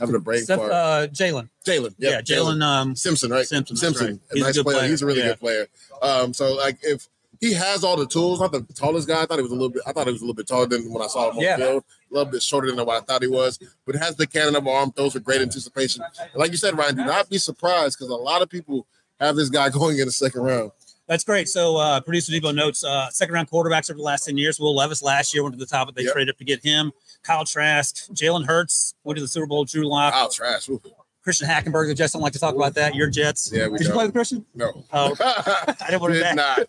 having 0.00 0.14
a 0.14 0.18
brain 0.18 0.42
Steph, 0.42 0.58
fart. 0.58 0.72
uh, 0.72 1.06
Jalen. 1.08 1.50
Jalen, 1.66 1.94
Yeah, 1.98 2.22
Jalen 2.22 2.62
um, 2.62 2.96
Simpson, 2.96 3.30
right? 3.30 3.46
Simpson, 3.46 3.76
Simpson, 3.76 4.06
right. 4.06 4.14
a 4.14 4.34
He's 4.34 4.42
a 4.42 4.46
nice 4.46 4.56
good 4.56 4.64
player. 4.64 4.78
player. 4.78 4.88
He's 4.88 5.02
a 5.02 5.06
really 5.06 5.18
Yeah. 5.20 5.28
good 5.28 5.40
player. 5.40 5.66
Um, 6.00 6.32
so 6.32 6.54
like 6.54 6.78
if 6.82 7.08
he 7.42 7.52
has 7.52 7.84
all 7.84 7.96
the 7.96 8.06
tools, 8.06 8.40
not 8.40 8.52
the 8.52 8.62
tallest 8.72 9.06
guy. 9.06 9.22
I 9.22 9.26
thought 9.26 9.36
he 9.36 9.42
was 9.42 9.50
a 9.50 9.54
little 9.54 9.68
bit. 9.68 9.82
I 9.86 9.92
thought 9.92 10.06
he 10.06 10.12
was 10.12 10.22
a 10.22 10.24
little 10.24 10.34
bit 10.34 10.46
taller 10.46 10.66
than 10.66 10.90
when 10.92 11.02
I 11.02 11.08
saw 11.08 11.28
him 11.30 11.36
on 11.38 11.42
Yeah. 11.42 11.56
the 11.58 11.64
field. 11.66 11.84
A 12.12 12.14
little 12.14 12.30
bit 12.30 12.42
shorter 12.42 12.70
than 12.70 12.84
what 12.84 12.96
I 12.96 13.00
thought 13.00 13.22
he 13.22 13.28
was, 13.28 13.58
but 13.86 13.94
has 13.96 14.16
the 14.16 14.26
cannon 14.26 14.54
of 14.54 14.66
arm, 14.66 14.92
throws 14.92 15.14
with 15.14 15.24
great 15.24 15.40
anticipation. 15.40 16.02
And 16.20 16.30
like 16.34 16.50
you 16.50 16.58
said, 16.58 16.76
Ryan, 16.76 16.96
do 16.96 17.04
not 17.06 17.30
be 17.30 17.38
surprised 17.38 17.96
because 17.98 18.10
a 18.10 18.14
lot 18.14 18.42
of 18.42 18.50
people 18.50 18.86
have 19.18 19.34
this 19.34 19.48
guy 19.48 19.70
going 19.70 19.98
in 19.98 20.04
the 20.04 20.12
second 20.12 20.42
round. 20.42 20.72
That's 21.08 21.24
great. 21.24 21.48
So, 21.48 21.76
uh, 21.78 22.00
producer 22.00 22.30
Debo 22.32 22.54
notes 22.54 22.84
uh, 22.84 23.08
second 23.10 23.34
round 23.34 23.50
quarterbacks 23.50 23.90
over 23.90 23.96
the 23.96 24.02
last 24.04 24.24
10 24.26 24.36
years. 24.36 24.60
Will 24.60 24.74
Levis 24.74 25.02
last 25.02 25.32
year 25.34 25.42
went 25.42 25.54
to 25.54 25.58
the 25.58 25.66
top, 25.66 25.88
but 25.88 25.94
they 25.94 26.02
Yep. 26.04 26.12
traded 26.12 26.34
up 26.34 26.38
to 26.38 26.44
get 26.44 26.62
him. 26.62 26.92
Kyle 27.22 27.44
Trask, 27.46 28.08
Jalen 28.12 28.44
Hurts 28.46 28.94
went 29.04 29.16
to 29.16 29.22
the 29.22 29.28
Super 29.28 29.46
Bowl. 29.46 29.64
Drew 29.64 29.88
Lock, 29.88 30.12
Wow, 30.14 30.28
trash. 30.32 30.68
Ooh, 30.68 30.80
Christian 31.24 31.48
Hackenberg. 31.48 31.88
The 31.88 31.94
Jets 31.94 32.12
don't 32.12 32.22
like 32.22 32.32
to 32.34 32.38
talk 32.38 32.54
about 32.54 32.74
that. 32.74 32.94
Your 32.94 33.08
Jets. 33.08 33.50
Yeah, 33.52 33.68
we 33.68 33.78
Did 33.78 33.84
you 33.84 33.88
don't. 33.88 33.96
play 33.96 34.04
with 34.06 34.14
Christian? 34.14 34.44
No, 34.54 34.84
Oh, 34.92 35.14
I 35.20 35.74
didn't 35.88 36.00
want 36.02 36.14
to 36.14 36.20
did 36.22 36.36
not. 36.36 36.60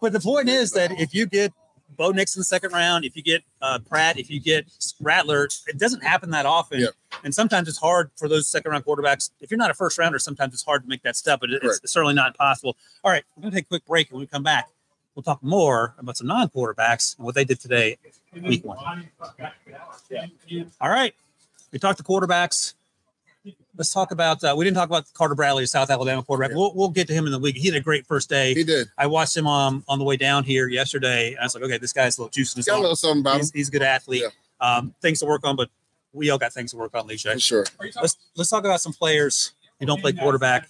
But 0.00 0.12
the 0.12 0.20
point 0.20 0.48
is 0.48 0.70
that 0.72 0.92
if 1.00 1.12
you 1.14 1.26
get 1.26 1.52
Bo 2.02 2.10
Nix 2.10 2.34
in 2.34 2.40
the 2.40 2.44
second 2.44 2.72
round, 2.72 3.04
if 3.04 3.14
you 3.14 3.22
get 3.22 3.44
uh, 3.60 3.78
Pratt, 3.78 4.18
if 4.18 4.28
you 4.28 4.40
get 4.40 4.66
Rattler, 5.00 5.44
it 5.68 5.78
doesn't 5.78 6.02
happen 6.02 6.30
that 6.30 6.46
often. 6.46 6.80
Yep. 6.80 6.90
And 7.22 7.32
sometimes 7.32 7.68
it's 7.68 7.78
hard 7.78 8.10
for 8.16 8.28
those 8.28 8.48
second 8.48 8.72
round 8.72 8.84
quarterbacks. 8.84 9.30
If 9.40 9.52
you're 9.52 9.58
not 9.58 9.70
a 9.70 9.74
first 9.74 9.96
rounder, 9.98 10.18
sometimes 10.18 10.52
it's 10.52 10.64
hard 10.64 10.82
to 10.82 10.88
make 10.88 11.02
that 11.04 11.14
step, 11.14 11.38
but 11.38 11.50
it- 11.50 11.62
it's 11.62 11.78
Correct. 11.78 11.88
certainly 11.88 12.14
not 12.14 12.26
impossible. 12.32 12.76
All 13.04 13.12
right, 13.12 13.22
we're 13.36 13.42
going 13.42 13.52
to 13.52 13.56
take 13.58 13.66
a 13.66 13.68
quick 13.68 13.86
break. 13.86 14.08
And 14.08 14.14
when 14.16 14.22
we 14.22 14.26
come 14.26 14.42
back, 14.42 14.68
we'll 15.14 15.22
talk 15.22 15.44
more 15.44 15.94
about 15.96 16.16
some 16.16 16.26
non 16.26 16.48
quarterbacks 16.48 17.16
and 17.18 17.24
what 17.24 17.36
they 17.36 17.44
did 17.44 17.60
today, 17.60 17.98
week 18.42 18.64
one. 18.64 18.78
All 20.80 20.90
right, 20.90 21.14
we 21.70 21.78
talked 21.78 21.98
to 21.98 22.04
quarterbacks. 22.04 22.74
Let's 23.76 23.92
talk 23.92 24.10
about. 24.12 24.44
Uh, 24.44 24.54
we 24.56 24.64
didn't 24.64 24.76
talk 24.76 24.88
about 24.88 25.12
Carter 25.14 25.34
Bradley, 25.34 25.66
South 25.66 25.90
Alabama 25.90 26.22
quarterback. 26.22 26.50
Yeah. 26.50 26.58
We'll, 26.58 26.72
we'll 26.74 26.90
get 26.90 27.08
to 27.08 27.14
him 27.14 27.26
in 27.26 27.32
the 27.32 27.38
week. 27.38 27.56
He 27.56 27.66
had 27.66 27.74
a 27.74 27.80
great 27.80 28.06
first 28.06 28.28
day. 28.28 28.54
He 28.54 28.62
did. 28.64 28.88
I 28.98 29.06
watched 29.06 29.36
him 29.36 29.46
um, 29.46 29.82
on 29.88 29.98
the 29.98 30.04
way 30.04 30.16
down 30.16 30.44
here 30.44 30.68
yesterday. 30.68 31.36
I 31.40 31.44
was 31.44 31.54
like, 31.54 31.64
okay, 31.64 31.78
this 31.78 31.92
guy's 31.92 32.18
a 32.18 32.20
little 32.20 32.30
juice 32.30 32.54
in 32.54 32.58
his 32.60 32.66
Got 32.66 32.78
a 32.78 32.80
little 32.80 32.94
something 32.96 33.20
about 33.20 33.34
him 33.34 33.40
He's, 33.40 33.50
he's 33.52 33.68
a 33.68 33.72
good 33.72 33.82
athlete. 33.82 34.24
Um, 34.60 34.94
things 35.02 35.18
to 35.20 35.26
work 35.26 35.44
on, 35.44 35.56
but 35.56 35.70
we 36.12 36.30
all 36.30 36.38
got 36.38 36.52
things 36.52 36.70
to 36.72 36.76
work 36.76 36.94
on, 36.94 37.08
Leisha. 37.08 37.42
sure. 37.42 37.64
Let's 38.00 38.16
let's 38.36 38.50
talk 38.50 38.64
about 38.64 38.80
some 38.80 38.92
players 38.92 39.52
who 39.80 39.86
don't 39.86 40.00
play 40.00 40.12
quarterback. 40.12 40.68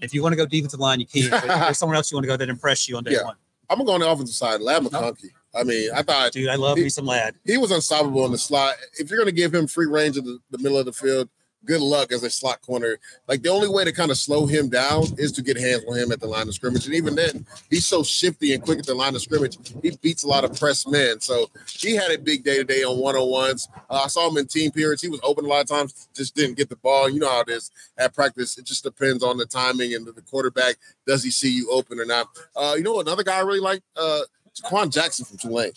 If 0.00 0.12
you 0.12 0.22
want 0.22 0.32
to 0.32 0.36
go 0.36 0.46
defensive 0.46 0.80
line, 0.80 0.98
you 1.00 1.06
can. 1.06 1.30
But 1.30 1.42
there's 1.46 1.78
someone 1.78 1.94
else 1.96 2.10
you 2.10 2.16
want 2.16 2.24
to 2.24 2.28
go 2.28 2.36
that 2.36 2.48
impress 2.48 2.88
you 2.88 2.96
on 2.96 3.04
day 3.04 3.12
Yeah. 3.12 3.24
one. 3.24 3.36
I'm 3.70 3.78
gonna 3.78 3.86
go 3.86 3.92
on 3.94 4.00
the 4.00 4.08
offensive 4.10 4.34
side. 4.34 4.60
Ladd 4.60 4.82
McConkey. 4.82 5.30
I 5.54 5.62
mean, 5.62 5.90
I 5.94 6.02
thought 6.02 6.32
Dude, 6.32 6.48
I 6.48 6.56
love 6.56 6.76
me 6.76 6.88
some 6.88 7.06
Ladd. 7.06 7.36
he 7.44 7.56
was 7.56 7.70
unstoppable 7.70 8.26
in 8.26 8.32
the 8.32 8.38
slot. 8.38 8.74
If 8.98 9.08
you're 9.08 9.18
going 9.18 9.28
to 9.28 9.32
give 9.34 9.54
him 9.54 9.68
free 9.68 9.86
range 9.86 10.16
of 10.16 10.24
the, 10.24 10.40
the 10.50 10.58
middle 10.58 10.76
of 10.78 10.84
the 10.84 10.92
field, 10.92 11.28
good 11.64 11.80
luck 11.80 12.12
as 12.12 12.22
a 12.22 12.30
slot 12.30 12.60
corner. 12.62 12.98
Like 13.28 13.42
the 13.42 13.48
only 13.48 13.68
way 13.68 13.84
to 13.84 13.92
kind 13.92 14.10
of 14.10 14.16
slow 14.16 14.46
him 14.46 14.68
down 14.68 15.04
is 15.18 15.32
to 15.32 15.42
get 15.42 15.58
hands 15.58 15.84
on 15.88 15.96
him 15.96 16.12
at 16.12 16.20
the 16.20 16.26
line 16.26 16.48
of 16.48 16.54
scrimmage. 16.54 16.86
And 16.86 16.94
even 16.94 17.14
then, 17.14 17.46
he's 17.70 17.86
so 17.86 18.02
shifty 18.02 18.54
and 18.54 18.62
quick 18.62 18.78
at 18.78 18.86
the 18.86 18.94
line 18.94 19.14
of 19.14 19.22
scrimmage. 19.22 19.56
He 19.82 19.96
beats 20.02 20.24
a 20.24 20.28
lot 20.28 20.44
of 20.44 20.58
press 20.58 20.86
men. 20.86 21.20
So 21.20 21.50
he 21.66 21.94
had 21.94 22.10
a 22.10 22.18
big 22.18 22.44
day 22.44 22.58
today 22.58 22.82
on 22.82 22.98
one 22.98 23.16
on 23.16 23.30
ones. 23.30 23.68
Uh, 23.90 24.02
I 24.04 24.08
saw 24.08 24.28
him 24.28 24.36
in 24.36 24.46
team 24.46 24.70
periods. 24.70 25.02
He 25.02 25.08
was 25.08 25.20
open 25.22 25.44
a 25.44 25.48
lot 25.48 25.62
of 25.62 25.68
times, 25.68 26.08
just 26.14 26.34
didn't 26.34 26.56
get 26.56 26.68
the 26.68 26.76
ball. 26.76 27.08
You 27.08 27.20
know 27.20 27.30
how 27.30 27.40
it 27.40 27.48
is 27.48 27.70
at 27.98 28.14
practice. 28.14 28.58
It 28.58 28.64
just 28.64 28.84
depends 28.84 29.22
on 29.22 29.36
the 29.36 29.46
timing 29.46 29.94
and 29.94 30.06
the, 30.06 30.24
quarterback. 30.24 30.76
Does 31.06 31.22
he 31.22 31.30
see 31.30 31.50
you 31.50 31.70
open 31.70 32.00
or 32.00 32.06
not? 32.06 32.28
Uh, 32.56 32.74
you 32.76 32.82
know, 32.82 32.98
another 33.00 33.22
guy 33.22 33.36
I 33.36 33.42
really 33.42 33.60
like, 33.60 33.82
uh, 33.94 34.20
Quan 34.62 34.90
Jackson 34.90 35.24
from 35.24 35.36
Tulane. 35.36 35.72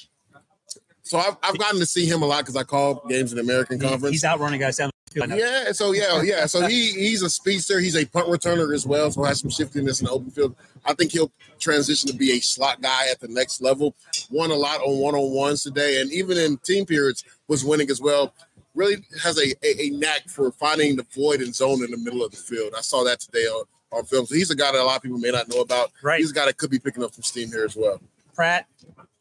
So 1.03 1.17
I've, 1.17 1.37
I've 1.41 1.57
gotten 1.57 1.79
to 1.79 1.85
see 1.85 2.05
him 2.05 2.21
a 2.21 2.25
lot 2.25 2.39
because 2.39 2.55
I 2.55 2.63
call 2.63 3.05
games 3.07 3.31
in 3.31 3.37
the 3.37 3.43
American 3.43 3.79
Conference. 3.79 4.13
he's 4.13 4.25
outrunning 4.25 4.59
guys 4.59 4.77
down. 4.77 4.91
Yeah, 5.25 5.71
so 5.71 5.91
yeah, 5.91 6.21
yeah. 6.21 6.45
So 6.45 6.67
he 6.67 6.91
he's 6.91 7.21
a 7.21 7.29
speedster. 7.29 7.79
He's 7.79 7.95
a 7.95 8.05
punt 8.05 8.27
returner 8.27 8.73
as 8.73 8.85
well. 8.85 9.09
So 9.11 9.23
has 9.23 9.39
some 9.39 9.49
shiftiness 9.49 9.99
in 9.99 10.05
the 10.05 10.11
open 10.11 10.31
field. 10.31 10.55
I 10.85 10.93
think 10.93 11.11
he'll 11.11 11.31
transition 11.59 12.09
to 12.09 12.15
be 12.15 12.31
a 12.33 12.39
slot 12.39 12.81
guy 12.81 13.09
at 13.09 13.19
the 13.19 13.27
next 13.27 13.61
level. 13.61 13.95
Won 14.29 14.51
a 14.51 14.55
lot 14.55 14.81
on 14.81 14.97
one 14.99 15.15
on 15.15 15.33
ones 15.33 15.63
today, 15.63 16.01
and 16.01 16.11
even 16.11 16.37
in 16.37 16.57
team 16.57 16.85
periods 16.85 17.23
was 17.47 17.65
winning 17.65 17.89
as 17.89 18.01
well. 18.01 18.33
Really 18.75 18.97
has 19.23 19.39
a, 19.39 19.53
a, 19.65 19.87
a 19.87 19.89
knack 19.89 20.29
for 20.29 20.51
finding 20.51 20.97
the 20.97 21.05
void 21.15 21.41
and 21.41 21.53
zone 21.55 21.83
in 21.83 21.89
the 21.89 21.97
middle 21.97 22.23
of 22.23 22.29
the 22.29 22.37
field. 22.37 22.73
I 22.77 22.81
saw 22.81 23.03
that 23.05 23.19
today 23.19 23.45
on, 23.45 23.65
on 23.91 24.05
film. 24.05 24.27
So 24.27 24.35
he's 24.35 24.51
a 24.51 24.55
guy 24.55 24.71
that 24.71 24.79
a 24.79 24.83
lot 24.83 24.97
of 24.97 25.01
people 25.01 25.17
may 25.17 25.31
not 25.31 25.49
know 25.49 25.61
about. 25.61 25.91
Right. 26.03 26.19
He's 26.19 26.29
a 26.29 26.33
guy 26.33 26.45
that 26.45 26.57
could 26.57 26.69
be 26.69 26.77
picking 26.77 27.03
up 27.03 27.11
some 27.15 27.23
steam 27.23 27.47
here 27.47 27.65
as 27.65 27.75
well. 27.75 27.99
Pratt, 28.35 28.67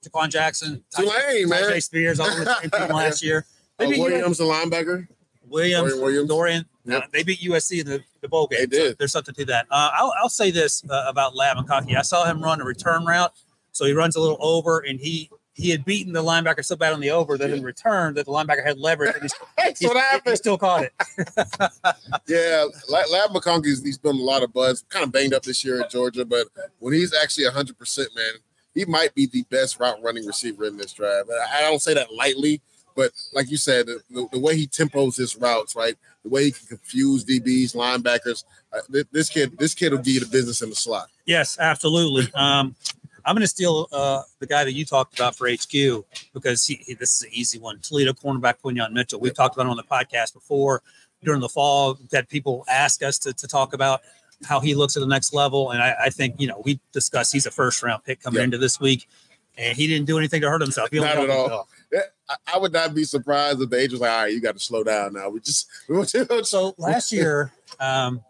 Jha'Quan 0.04 0.28
Jackson, 0.28 0.84
Tulane, 0.94 1.48
man. 1.48 1.62
Tyjae 1.62 1.82
Spears, 1.82 2.20
all 2.20 2.26
the 2.26 2.54
same 2.60 2.70
team 2.70 2.88
last 2.96 3.22
year. 3.22 3.46
Uh, 3.78 3.84
Maybe 3.84 3.98
Williams, 3.98 4.38
the 4.38 4.44
linebacker. 4.44 5.08
Williams, 5.48 5.90
Dorian 5.92 6.02
Williams. 6.02 6.28
Dorian. 6.28 6.66
Yep. 6.84 7.02
Uh, 7.02 7.06
they 7.12 7.22
beat 7.22 7.40
USC 7.40 7.80
in 7.80 7.86
the, 7.86 8.02
the 8.20 8.28
bowl 8.28 8.46
game. 8.46 8.68
They 8.70 8.76
so 8.76 8.82
did. 8.84 8.98
there's 8.98 9.12
something 9.12 9.34
to 9.34 9.44
that. 9.46 9.66
Uh, 9.70 9.90
I'll, 9.94 10.12
I'll 10.22 10.28
say 10.28 10.50
this 10.50 10.84
uh, 10.88 11.04
about 11.08 11.34
Ladd 11.34 11.56
McConkey. 11.56 11.96
I 11.96 12.02
saw 12.02 12.24
him 12.24 12.40
run 12.40 12.60
a 12.60 12.64
return 12.64 13.04
route, 13.04 13.32
so 13.72 13.84
he 13.84 13.92
runs 13.92 14.16
a 14.16 14.20
little 14.20 14.38
over, 14.40 14.80
and 14.80 15.00
he 15.00 15.30
he 15.56 15.70
had 15.70 15.86
beaten 15.86 16.12
the 16.12 16.22
linebacker 16.22 16.62
so 16.62 16.76
bad 16.76 16.92
on 16.92 17.00
the 17.00 17.10
over 17.10 17.38
that 17.38 17.48
in 17.48 17.62
return 17.62 18.12
that 18.14 18.26
the 18.26 18.30
linebacker 18.30 18.62
had 18.62 18.78
leverage, 18.78 19.14
and 19.14 19.22
he's, 19.22 19.34
That's 19.56 19.80
he's, 19.80 19.88
what 19.88 20.22
he 20.26 20.36
still 20.36 20.58
caught 20.58 20.84
it. 20.84 20.92
Yeah, 22.28 22.66
La- 22.90 23.06
Ladd 23.10 23.30
McConkey's 23.30 23.82
he's 23.82 23.96
been 23.96 24.16
a 24.16 24.22
lot 24.22 24.42
of 24.42 24.52
buzz. 24.52 24.84
Kind 24.90 25.04
of 25.04 25.12
banged 25.12 25.32
up 25.32 25.42
this 25.42 25.64
year 25.64 25.80
at 25.80 25.90
Georgia, 25.90 26.26
but 26.26 26.46
when 26.78 26.92
he's 26.92 27.14
actually 27.14 27.46
100, 27.46 27.78
percent 27.78 28.08
man, 28.14 28.34
he 28.74 28.84
might 28.84 29.14
be 29.14 29.26
the 29.26 29.44
best 29.50 29.80
route 29.80 29.98
running 30.02 30.26
receiver 30.26 30.64
in 30.66 30.76
this 30.76 30.92
draft. 30.92 31.30
I 31.30 31.58
I 31.58 31.60
don't 31.62 31.80
say 31.80 31.94
that 31.94 32.12
lightly, 32.12 32.60
but 32.96 33.12
like 33.32 33.50
you 33.50 33.56
said, 33.56 33.86
the, 33.86 34.00
the, 34.10 34.26
the 34.32 34.38
way 34.40 34.56
he 34.56 34.66
tempos 34.66 35.16
his 35.16 35.36
routes, 35.36 35.76
right, 35.76 35.94
the 36.22 36.28
way 36.30 36.44
he 36.46 36.50
can 36.52 36.66
confuse 36.66 37.24
DBs, 37.24 37.74
linebackers. 37.76 38.44
Uh, 38.72 38.80
th- 38.92 39.06
this 39.12 39.28
kid, 39.28 39.56
this 39.58 39.74
kid 39.74 39.92
will 39.92 39.98
give 39.98 40.14
you 40.14 40.20
the 40.20 40.26
business 40.26 40.62
in 40.62 40.70
the 40.70 40.74
slot. 40.76 41.08
Yes, 41.26 41.58
absolutely. 41.60 42.32
Um, 42.34 42.74
I'm 43.24 43.34
going 43.34 43.42
to 43.42 43.46
steal 43.48 43.88
uh, 43.92 44.22
the 44.38 44.46
guy 44.46 44.64
that 44.64 44.72
you 44.72 44.84
talked 44.84 45.18
about 45.18 45.34
for 45.36 45.48
HQ 45.48 46.04
because 46.32 46.64
he, 46.66 46.76
he- 46.86 46.94
this 46.94 47.16
is 47.16 47.22
an 47.22 47.30
easy 47.32 47.58
one. 47.58 47.80
Toledo 47.80 48.12
cornerback 48.12 48.54
Quinyon 48.64 48.92
Mitchell. 48.92 49.20
We've 49.20 49.34
talked 49.34 49.56
about 49.56 49.64
him 49.66 49.70
on 49.70 49.76
the 49.76 49.82
podcast 49.84 50.32
before 50.32 50.82
during 51.24 51.40
the 51.40 51.48
fall. 51.48 51.98
That 52.12 52.28
people 52.28 52.64
ask 52.70 53.02
us 53.02 53.18
to, 53.20 53.32
to 53.32 53.46
talk 53.48 53.72
about 53.74 54.00
how 54.44 54.60
he 54.60 54.74
looks 54.74 54.96
at 54.96 55.00
the 55.00 55.06
next 55.06 55.32
level, 55.34 55.70
and 55.72 55.82
I, 55.82 55.94
I 56.04 56.10
think 56.10 56.36
you 56.38 56.46
know 56.46 56.60
we 56.64 56.78
discussed 56.92 57.32
he's 57.32 57.46
a 57.46 57.50
first 57.50 57.82
round 57.82 58.04
pick 58.04 58.20
coming 58.22 58.38
Yeah. 58.38 58.44
into 58.44 58.58
this 58.58 58.78
week, 58.78 59.08
and 59.58 59.76
he 59.76 59.86
didn't 59.86 60.06
do 60.06 60.18
anything 60.18 60.42
to 60.42 60.48
hurt 60.50 60.60
himself. 60.60 60.90
He 60.92 61.00
Not 61.00 61.16
at 61.16 61.30
all. 61.30 61.40
himself. 61.42 61.68
Yeah, 61.92 62.00
I, 62.52 62.58
would 62.58 62.72
not 62.72 62.94
be 62.94 63.04
surprised 63.04 63.60
if 63.62 63.70
the 63.70 63.76
agent 63.76 63.92
was 63.92 64.00
like, 64.00 64.10
"All 64.10 64.22
right, 64.22 64.32
you 64.32 64.40
got 64.40 64.54
to 64.54 64.60
slow 64.60 64.82
down 64.82 65.12
now." 65.14 65.28
We 65.28 65.40
just, 65.40 65.68
we 65.88 65.96
want 65.96 66.08
to, 66.10 66.44
So 66.44 66.74
last 66.78 67.12
year, 67.12 67.52
um, 67.80 68.22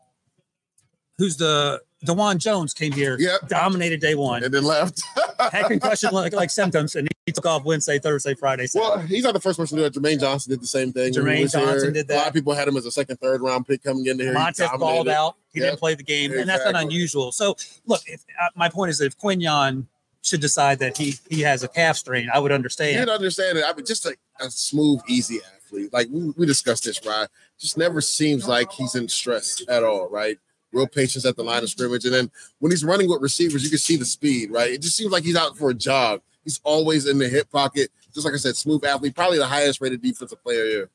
who's 1.18 1.36
the 1.36 1.80
Dewan 2.04 2.38
Jones 2.38 2.74
came 2.74 2.92
here, 2.92 3.16
Yep. 3.18 3.48
dominated 3.48 4.00
day 4.00 4.14
one. 4.14 4.44
and 4.44 4.52
then 4.52 4.64
left. 4.64 5.00
had 5.52 5.66
concussion 5.66 6.10
like, 6.12 6.32
like 6.34 6.50
symptoms, 6.50 6.94
and 6.94 7.08
he 7.24 7.32
took 7.32 7.46
off 7.46 7.64
Wednesday, 7.64 7.98
Thursday, 7.98 8.34
Friday. 8.34 8.66
Well, 8.74 8.98
he's 9.00 9.24
not 9.24 9.32
the 9.34 9.40
first 9.40 9.58
person 9.58 9.78
to 9.78 9.82
do 9.82 9.86
it. 9.86 9.94
Jermaine 9.94 10.20
Johnson 10.20 10.50
did 10.50 10.60
the 10.60 10.66
same 10.66 10.92
thing. 10.92 11.12
Jermaine 11.14 11.42
was 11.42 11.54
here. 11.54 11.64
Johnson 11.64 11.92
did 11.94 12.08
that. 12.08 12.14
A 12.14 12.18
lot 12.18 12.28
of 12.28 12.34
people 12.34 12.52
had 12.54 12.68
him 12.68 12.76
as 12.76 12.84
a 12.86 12.90
second, 12.92 13.16
third 13.16 13.40
round 13.40 13.66
pick 13.66 13.82
coming 13.82 14.06
into 14.06 14.24
here. 14.24 14.32
He 14.32 14.38
Montez 14.38 14.68
balled 14.78 15.08
out. 15.08 15.36
He 15.52 15.60
Yep. 15.60 15.68
didn't 15.70 15.78
play 15.80 15.94
the 15.94 16.02
game, 16.02 16.32
and 16.32 16.48
that's 16.48 16.64
not 16.64 16.76
unusual. 16.76 17.32
So, 17.32 17.56
look, 17.86 18.02
if, 18.06 18.22
uh, 18.40 18.48
my 18.54 18.68
point 18.68 18.90
is 18.90 18.98
that 18.98 19.06
if 19.06 19.18
Quinyon 19.18 19.86
should 20.26 20.40
decide 20.40 20.80
that 20.80 20.96
he 20.96 21.14
he 21.30 21.40
has 21.42 21.62
a 21.62 21.68
calf 21.68 21.96
strain, 21.96 22.28
I 22.32 22.40
would 22.40 22.50
understand. 22.50 22.96
didn't 22.96 23.10
understand 23.10 23.58
it. 23.58 23.64
I 23.66 23.72
mean, 23.72 23.86
just 23.86 24.04
like 24.04 24.18
a 24.40 24.50
smooth, 24.50 25.00
easy 25.08 25.38
athlete. 25.54 25.92
Like 25.92 26.08
we, 26.10 26.30
we 26.36 26.46
discussed 26.46 26.84
this, 26.84 27.00
right? 27.06 27.28
Just 27.58 27.78
never 27.78 28.00
seems 28.00 28.48
like 28.48 28.72
he's 28.72 28.96
in 28.96 29.08
stress 29.08 29.62
at 29.68 29.84
all, 29.84 30.08
right? 30.08 30.36
Real 30.72 30.88
patience 30.88 31.24
at 31.24 31.36
the 31.36 31.44
line 31.44 31.62
of 31.62 31.70
scrimmage. 31.70 32.04
And 32.04 32.12
then 32.12 32.30
when 32.58 32.72
he's 32.72 32.84
running 32.84 33.08
with 33.08 33.22
receivers, 33.22 33.62
you 33.62 33.70
can 33.70 33.78
see 33.78 33.96
the 33.96 34.04
speed, 34.04 34.50
right? 34.50 34.72
It 34.72 34.82
just 34.82 34.96
seems 34.96 35.12
like 35.12 35.22
he's 35.22 35.36
out 35.36 35.56
for 35.56 35.70
a 35.70 35.74
jog. 35.74 36.22
He's 36.42 36.60
always 36.64 37.06
in 37.06 37.18
the 37.18 37.28
hip 37.28 37.50
pocket. 37.50 37.90
Just 38.12 38.24
like 38.24 38.34
I 38.34 38.38
said, 38.38 38.56
smooth 38.56 38.84
athlete, 38.84 39.14
probably 39.14 39.38
the 39.38 39.46
highest 39.46 39.80
rated 39.80 40.02
defensive 40.02 40.42
player 40.42 40.64
here. 40.66 40.90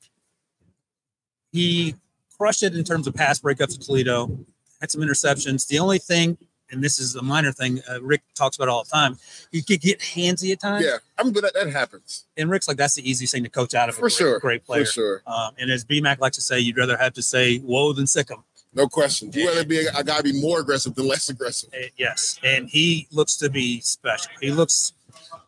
He 1.54 1.96
crushed 2.38 2.64
it 2.64 2.76
in 2.76 2.84
terms 2.84 3.08
of 3.08 3.14
pass 3.14 3.40
breakups 3.40 3.76
at 3.76 3.82
Toledo. 3.82 4.46
Had 4.82 4.92
some 4.92 5.02
interceptions. 5.02 5.68
The 5.68 5.80
only 5.80 6.00
thing, 6.00 6.38
and 6.72 6.84
this 6.84 7.00
is 7.00 7.16
a 7.16 7.22
minor 7.22 7.52
thing, 7.52 7.82
uh, 7.90 8.02
Rick 8.02 8.22
talks 8.36 8.56
about 8.56 8.70
all 8.70 8.84
the 8.84 8.90
time. 8.90 9.18
He 9.52 9.62
could 9.62 9.82
get 9.82 10.00
handsy 10.00 10.52
at 10.52 10.60
times, 10.60 10.86
Yeah, 10.86 10.98
I 11.18 11.24
mean, 11.24 11.34
but 11.34 11.42
that, 11.44 11.54
that 11.54 11.70
happens 11.72 12.26
and 12.38 12.50
Rick's 12.50 12.68
like 12.68 12.78
that's 12.78 12.96
the 12.96 13.10
easiest 13.10 13.34
thing 13.34 13.44
to 13.44 13.50
coach 13.50 13.74
out 13.76 13.90
of 13.90 13.96
a 13.96 13.98
for 13.98 14.02
great, 14.04 14.14
sure. 14.14 14.40
great 14.40 14.66
player. 14.66 14.86
For 14.86 14.92
sure. 14.92 15.22
Um, 15.28 15.52
and 15.60 15.70
as 15.72 15.84
BMAC 15.86 16.20
likes 16.20 16.36
to 16.38 16.42
say, 16.42 16.60
you'd 16.60 16.78
rather 16.78 16.98
have 16.98 17.14
to 17.14 17.22
say 17.22 17.58
"whoa" 17.60 17.94
than 17.94 18.08
"sick 18.08 18.32
'em." 18.32 18.44
No 18.74 18.88
question. 18.88 19.30
You 19.34 19.50
rather 19.50 19.66
be 19.66 19.86
a, 19.86 19.92
a 19.98 20.04
guy 20.04 20.22
be 20.22 20.40
more 20.40 20.62
aggressive 20.62 20.96
than 20.96 21.06
less 21.08 21.28
aggressive. 21.28 21.70
Uh, 21.74 21.88
yes, 21.98 22.40
and 22.44 22.70
he 22.70 23.08
looks 23.12 23.36
to 23.38 23.50
be 23.50 23.82
special. 23.82 24.32
He 24.40 24.50
looks. 24.52 24.94